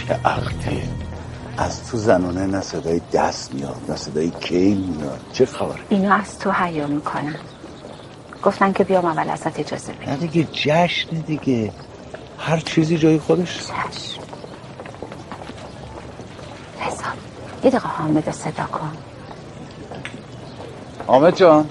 چه 0.07 0.13
عقدیه 0.25 0.83
از 1.57 1.87
تو 1.89 1.97
زنونه 1.97 2.45
نه 2.45 2.61
صدای 2.61 3.01
دست 3.13 3.53
میاد 3.53 3.81
نه 3.89 3.95
صدای 3.95 4.29
کیل 4.29 4.77
میاد. 4.77 5.19
چه 5.33 5.45
خبر 5.45 5.79
اینا 5.89 6.15
از 6.15 6.39
تو 6.39 6.51
حیا 6.51 6.87
می‌کنن 6.87 7.35
گفتن 8.43 8.73
که 8.73 8.83
بیام 8.83 9.05
اول 9.05 9.29
ازت 9.29 9.59
اجازه 9.59 9.93
بگیرم 9.93 10.11
نه 10.11 10.17
دیگه 10.17 10.47
جشن 10.53 11.09
دیگه. 11.09 11.71
هر 12.39 12.59
چیزی 12.59 12.97
جای 12.97 13.19
خودش. 13.19 13.59
رضا 16.81 17.03
یه 17.63 17.69
دقیقه 17.69 17.87
حامد 17.87 18.31
صدا 18.31 18.63
کن. 18.65 18.91
حامد 21.07 21.35
جان. 21.35 21.69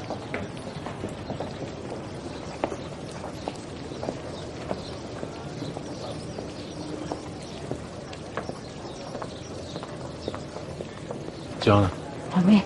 جانم. 11.65 11.91
حامد 12.31 12.63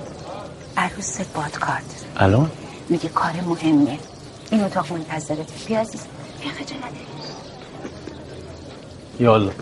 عروس 0.76 1.20
بادکار 1.20 1.80
داره 1.80 2.24
الان؟ 2.24 2.50
میگه 2.88 3.08
کار 3.08 3.32
مهمیه. 3.46 3.98
این 4.50 4.60
اتاق 4.64 4.92
منتظرته 4.92 5.66
بیا 5.66 5.80
عزیز. 5.80 6.06
بیا 6.42 6.52
خجالت 6.52 6.92
یالا. 9.20 9.52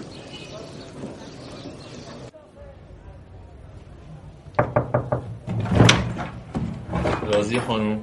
راضی 7.33 7.61
خانم. 7.61 8.01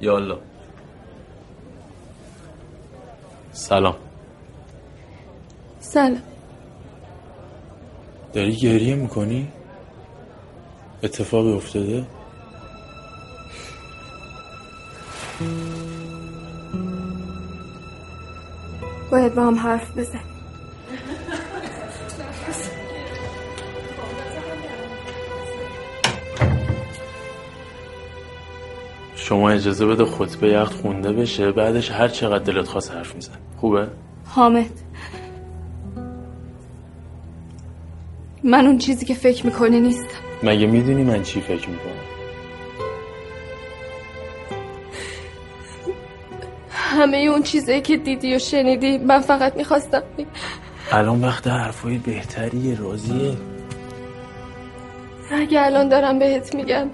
یالا. 0.00 0.38
سلام. 3.52 3.96
سلام. 5.80 6.22
داری 8.32 8.56
گریه 8.56 8.94
می‌کنی؟ 8.94 9.48
اتفاقی 11.06 11.52
افتاده؟ 11.52 12.06
باید 19.10 19.34
با 19.34 19.42
هم 19.42 19.54
حرف 19.54 19.98
بزن 19.98 20.20
شما 29.16 29.50
اجازه 29.50 29.86
بده 29.86 30.04
خطبه 30.04 30.48
یخت 30.48 30.74
خونده 30.74 31.12
بشه 31.12 31.52
بعدش 31.52 31.90
هر 31.90 32.08
چقدر 32.08 32.44
دلت 32.52 32.68
خواست 32.68 32.92
حرف 32.92 33.14
میزن 33.14 33.32
خوبه؟ 33.60 33.88
حامد 34.24 34.70
من 38.44 38.66
اون 38.66 38.78
چیزی 38.78 39.06
که 39.06 39.14
فکر 39.14 39.46
می‌کنی 39.46 39.80
نیستم 39.80 40.25
مگه 40.42 40.66
می‌دونی 40.66 41.02
من 41.02 41.22
چی 41.22 41.40
فکر 41.40 41.68
می‌کنم؟ 41.68 41.92
همه 46.70 47.16
اون 47.16 47.42
چیزایی 47.42 47.80
که 47.80 47.96
دیدی 47.96 48.34
و 48.34 48.38
شنیدی 48.38 48.98
من 48.98 49.20
فقط 49.20 49.56
می‌خواستم 49.56 50.02
الان 50.92 51.24
وقت 51.24 51.46
حرفای 51.46 51.98
بهتریه 51.98 52.78
راضیه؟ 52.80 53.36
اگه 55.30 55.66
الان 55.66 55.88
دارم 55.88 56.18
بهت 56.18 56.54
میگم 56.54 56.90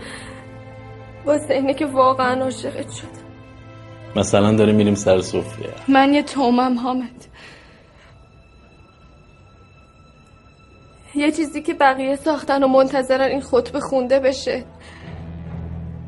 واسه 1.25 1.55
اینه 1.55 1.75
که 1.75 1.87
واقعا 1.87 2.45
عاشقت 2.45 2.91
شدم. 2.91 3.09
مثلا 4.17 4.53
داریم 4.53 4.75
میریم 4.75 4.95
سر 4.95 5.21
سفره. 5.21 5.75
من 5.89 6.15
یه 6.15 6.23
تومم 6.23 6.79
حامد. 6.79 7.27
یه 11.15 11.33
چیزی 11.33 11.63
که 11.63 11.75
بقیه 11.75 12.17
ساختن 12.17 12.63
و 12.63 12.69
منتظرن 12.69 13.29
این 13.29 13.41
خطبه 13.41 13.81
خونده 13.81 14.21
بشه. 14.21 14.65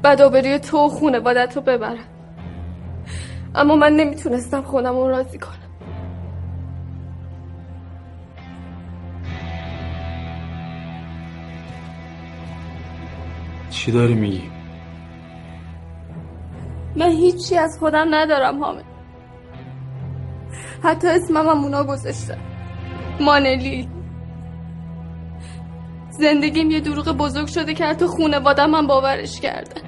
بعد 0.02 0.22
آبروی 0.22 0.58
تو 0.58 0.78
و 0.78 0.88
خونوادت 0.88 1.56
رو 1.56 1.62
ببرن. 1.62 2.04
اما 3.54 3.76
من 3.76 3.92
نمی‌تونستم 3.92 4.62
خودم 4.62 4.96
رو 4.96 5.08
راضی 5.08 5.38
کنم. 5.38 5.54
چی 13.70 13.92
داری 13.92 14.14
میگی؟ 14.14 14.50
من 16.96 17.10
هیچی 17.10 17.56
از 17.56 17.76
خودم 17.78 18.06
ندارم 18.14 18.64
حامد. 18.64 18.84
حتی 20.82 21.08
اسمم 21.08 21.48
هم 21.48 21.64
اونا 21.64 21.84
گذاشتن. 21.84 22.38
مانلی. 23.20 23.88
زندگیم 26.18 26.70
یه 26.70 26.80
دروغ 26.80 27.08
بزرگ 27.12 27.46
شده 27.46 27.74
که 27.74 27.84
حتی 27.84 28.06
خونوادم 28.06 28.70
من 28.70 28.86
باورش 28.86 29.40
کردن 29.40 29.82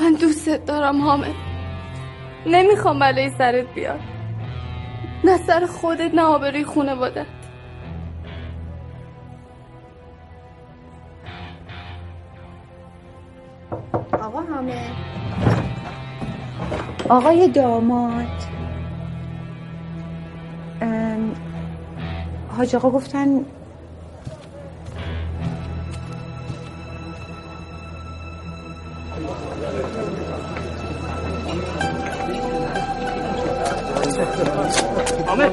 من 0.00 0.12
دوستت 0.12 0.64
دارم 0.64 1.02
حامد. 1.02 1.34
نمی‌خوام 2.46 2.98
بلای 2.98 3.30
سرت 3.30 3.74
بیاد. 3.74 4.00
نه 5.24 5.36
سر 5.36 5.66
خودت 5.66 6.14
نه 6.14 6.22
آبروی 6.22 6.64
خونوادت. 6.64 7.26
آقا 14.22 14.40
همه 14.40 15.09
آقای 17.10 17.48
داماد. 17.48 18.26
ام، 20.80 21.34
حاج 22.56 22.76
آقا 22.76 22.90
گفتن 22.90 23.44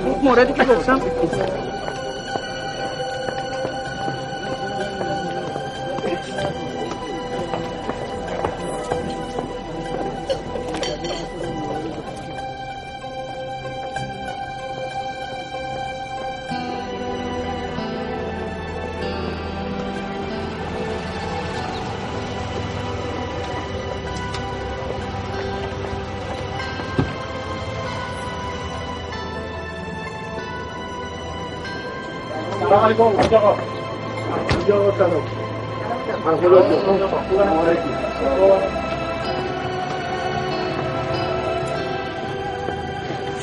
اون 0.05 0.19
موردی 0.23 0.53
که 0.53 0.63
گفتم. 0.63 0.99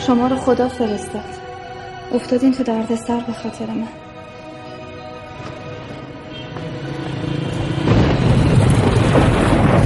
شما 0.07 0.28
رو 0.28 0.36
خدا 0.36 0.68
فرستاد. 0.68 1.22
افتادین 2.14 2.53
تو 2.53 2.62
درد 2.62 2.95
سر 2.95 3.20
به 3.26 3.32
خاطر 3.42 3.66
من. 3.66 3.88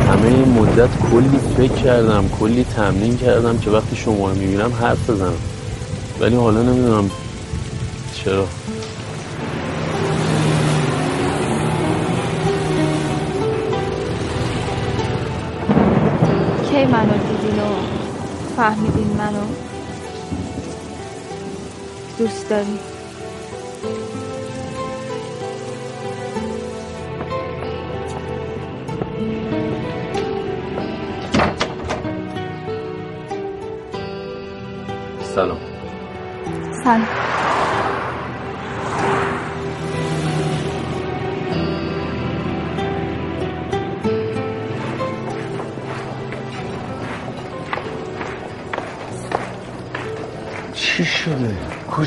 همه 0.09 0.27
این 0.27 0.49
مدت 0.49 0.89
کلی 1.13 1.39
فکر 1.57 1.83
کردم 1.83 2.29
کلی 2.41 2.65
تمرین 2.65 3.17
کردم 3.17 3.59
که 3.59 3.71
وقتی 3.71 3.97
شما 3.97 4.29
رو 4.29 4.35
می‌بینم 4.35 4.73
حرف 4.81 5.11
بزنم. 5.11 5.39
ولی 6.21 6.37
حالا 6.37 6.63
نمی‌دونم 6.63 7.11
چرا. 8.15 8.45
کی 16.79 16.85
منو 16.85 17.13
دیدین 17.13 17.61
و 17.61 17.67
فهمیدین 18.57 19.07
منو. 19.07 19.47
دوست 22.19 22.51
داری 22.51 22.79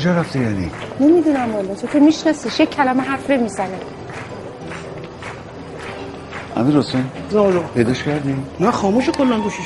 کجا 0.02 0.12
رفته 0.12 0.38
یعنی؟ 0.40 0.70
نمی‌دونم 1.00 1.54
والا 1.54 1.74
تو 1.74 1.86
که 1.86 2.00
میشناسیش 2.00 2.60
یک 2.60 2.70
کلمه 2.70 3.02
حرف 3.02 3.30
می‌زنه 3.30 3.78
امیر 6.56 6.78
حسین 6.78 7.04
پیداش 7.74 8.02
کردی؟ 8.02 8.36
نه 8.60 8.70
خاموش 8.70 9.10
کلا 9.10 9.40
گوشش 9.40 9.58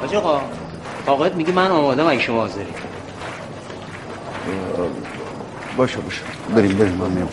حاج 0.00 0.14
آقا 0.14 0.40
آقایت 1.06 1.34
میگه 1.34 1.52
من 1.52 1.70
آمادم 1.70 2.06
اگه 2.06 2.20
شما 2.20 2.40
حاضری 2.40 2.66
باشه 5.76 5.98
باشه. 6.00 6.22
بریم 6.54 6.78
بریم 6.78 6.94
من 6.94 7.10
میام 7.10 7.28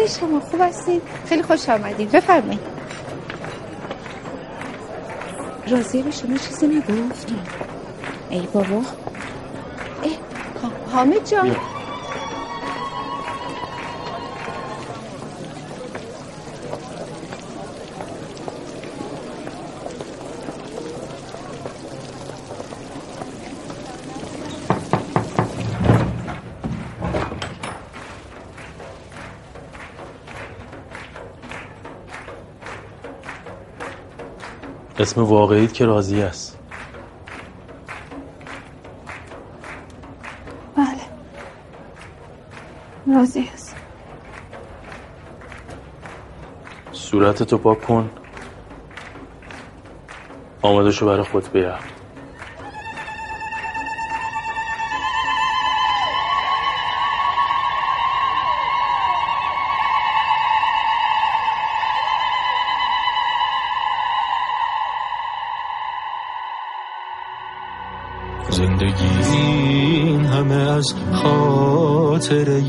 حال 0.00 0.08
شما 0.08 0.40
خوب 0.40 0.60
هستید؟ 0.60 1.02
خیلی 1.26 1.42
خوش 1.42 1.68
آمدید. 1.68 2.10
بفرمایید. 2.10 2.60
راضیه 5.68 6.02
به 6.02 6.10
شما 6.10 6.36
چیزی 6.36 6.66
نگفت 6.66 7.32
ای 8.30 8.40
بابا. 8.52 8.82
ای 10.02 10.10
حا- 10.62 10.92
حامد 10.92 11.24
جان. 11.30 11.56
اسم 35.00 35.24
واقعیت 35.24 35.74
که 35.74 35.86
راضی 35.86 36.22
است. 36.22 36.58
بله. 40.76 40.86
راضی 43.16 43.42
هست 43.42 43.76
صورتتو 46.92 47.58
پاک 47.58 47.82
کن. 47.82 48.10
آماده 50.62 50.90
شو 50.90 51.06
برای 51.06 51.22
خطبه 51.22 51.68
عقد 51.68 51.99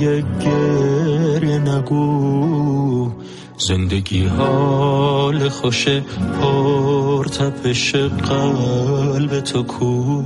یک 0.01 0.25
گریه 0.39 1.57
نگو. 1.57 3.11
زندگی 3.57 4.25
حال 4.25 5.49
خوش 5.49 5.87
پر 6.41 7.25
تپش 7.25 7.95
قلب 7.95 9.39
تو 9.39 9.63
کو. 9.63 10.23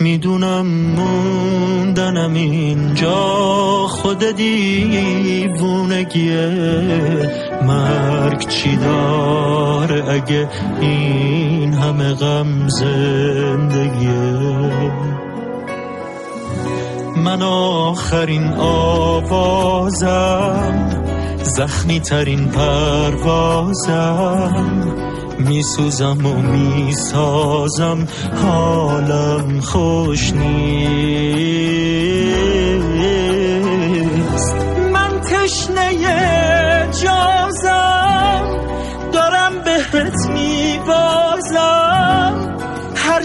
می‌دونم 0.00 0.66
موندنم 0.66 2.34
اینجا 2.34 3.16
خود 3.88 4.36
دیوونگیه. 4.36 5.60
مرگ 7.62 8.48
چی 8.48 8.76
داره 8.76 10.04
اگه 10.08 10.48
این 10.80 11.74
همه 11.74 12.14
غم 12.14 12.68
زندگیه؟ 12.68 14.12
من 17.24 17.42
آخرین 17.42 18.52
آوازم 18.58 20.02
زخمی 21.42 22.00
ترین 22.00 22.48
پروازم. 22.48 23.92
میسوزم 25.38 26.26
و 26.26 26.34
می‌سازم 26.42 28.06
حالم 28.42 29.60
خوش 29.60 30.32
نیست. 30.32 30.42
من 34.92 35.20
تشنه 35.20 35.92
جازم 37.02 38.42
دارم 39.12 39.52
بهت 39.64 40.14
میبازم 40.32 40.51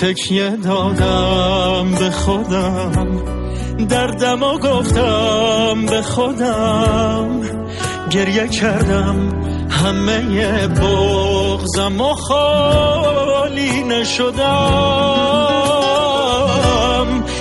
تکیه 0.00 0.50
دادم 0.50 1.90
به 1.98 2.10
خودم. 2.10 3.15
دردم 3.84 4.42
و 4.42 4.58
گفتم 4.58 5.86
به 5.86 6.02
خودم. 6.02 7.40
گریه 8.10 8.48
کردم 8.48 9.28
همه 9.70 10.68
بغزم 10.68 12.00
و 12.00 12.14
خالی 12.14 13.82
نشدم. 13.82 14.36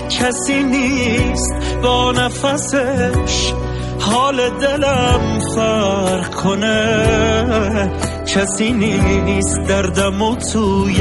کسی 0.10 0.64
نیست 0.64 1.54
با 1.84 2.12
نفسش 2.12 3.54
حال 4.00 4.50
دلم 4.50 5.40
فرق 5.56 6.36
کنه. 6.36 7.92
کسی 8.28 8.72
نیست 8.72 9.62
دردم 9.68 10.22
و 10.22 10.36
توی 10.36 11.00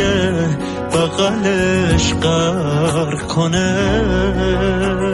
بغلش 0.93 2.14
غرق 2.14 3.22
کنه. 3.22 5.14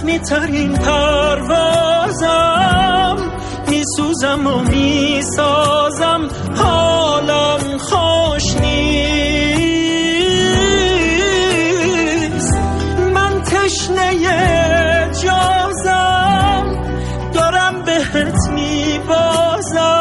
زخمی 0.00 0.18
ترین 0.18 0.72
پروازم. 0.72 2.16
میسوزم 3.68 4.46
و 4.46 4.60
می‌سازم. 4.60 6.28
حالم 6.56 7.78
خوش 7.78 8.56
نیست. 8.56 9.34
من 13.14 13.42
تشنه 13.42 14.14
جازم. 15.22 16.64
دارم 17.34 17.82
بهت 17.84 18.48
میبازم. 18.54 19.94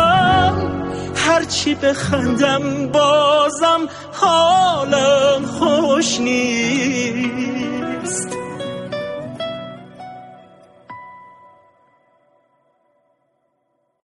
هرچی 1.16 1.76
بخندم 1.76 2.88
بازم 2.92 3.88
حالم 4.14 5.46
خوش 5.60 6.20
نیست. 6.20 7.59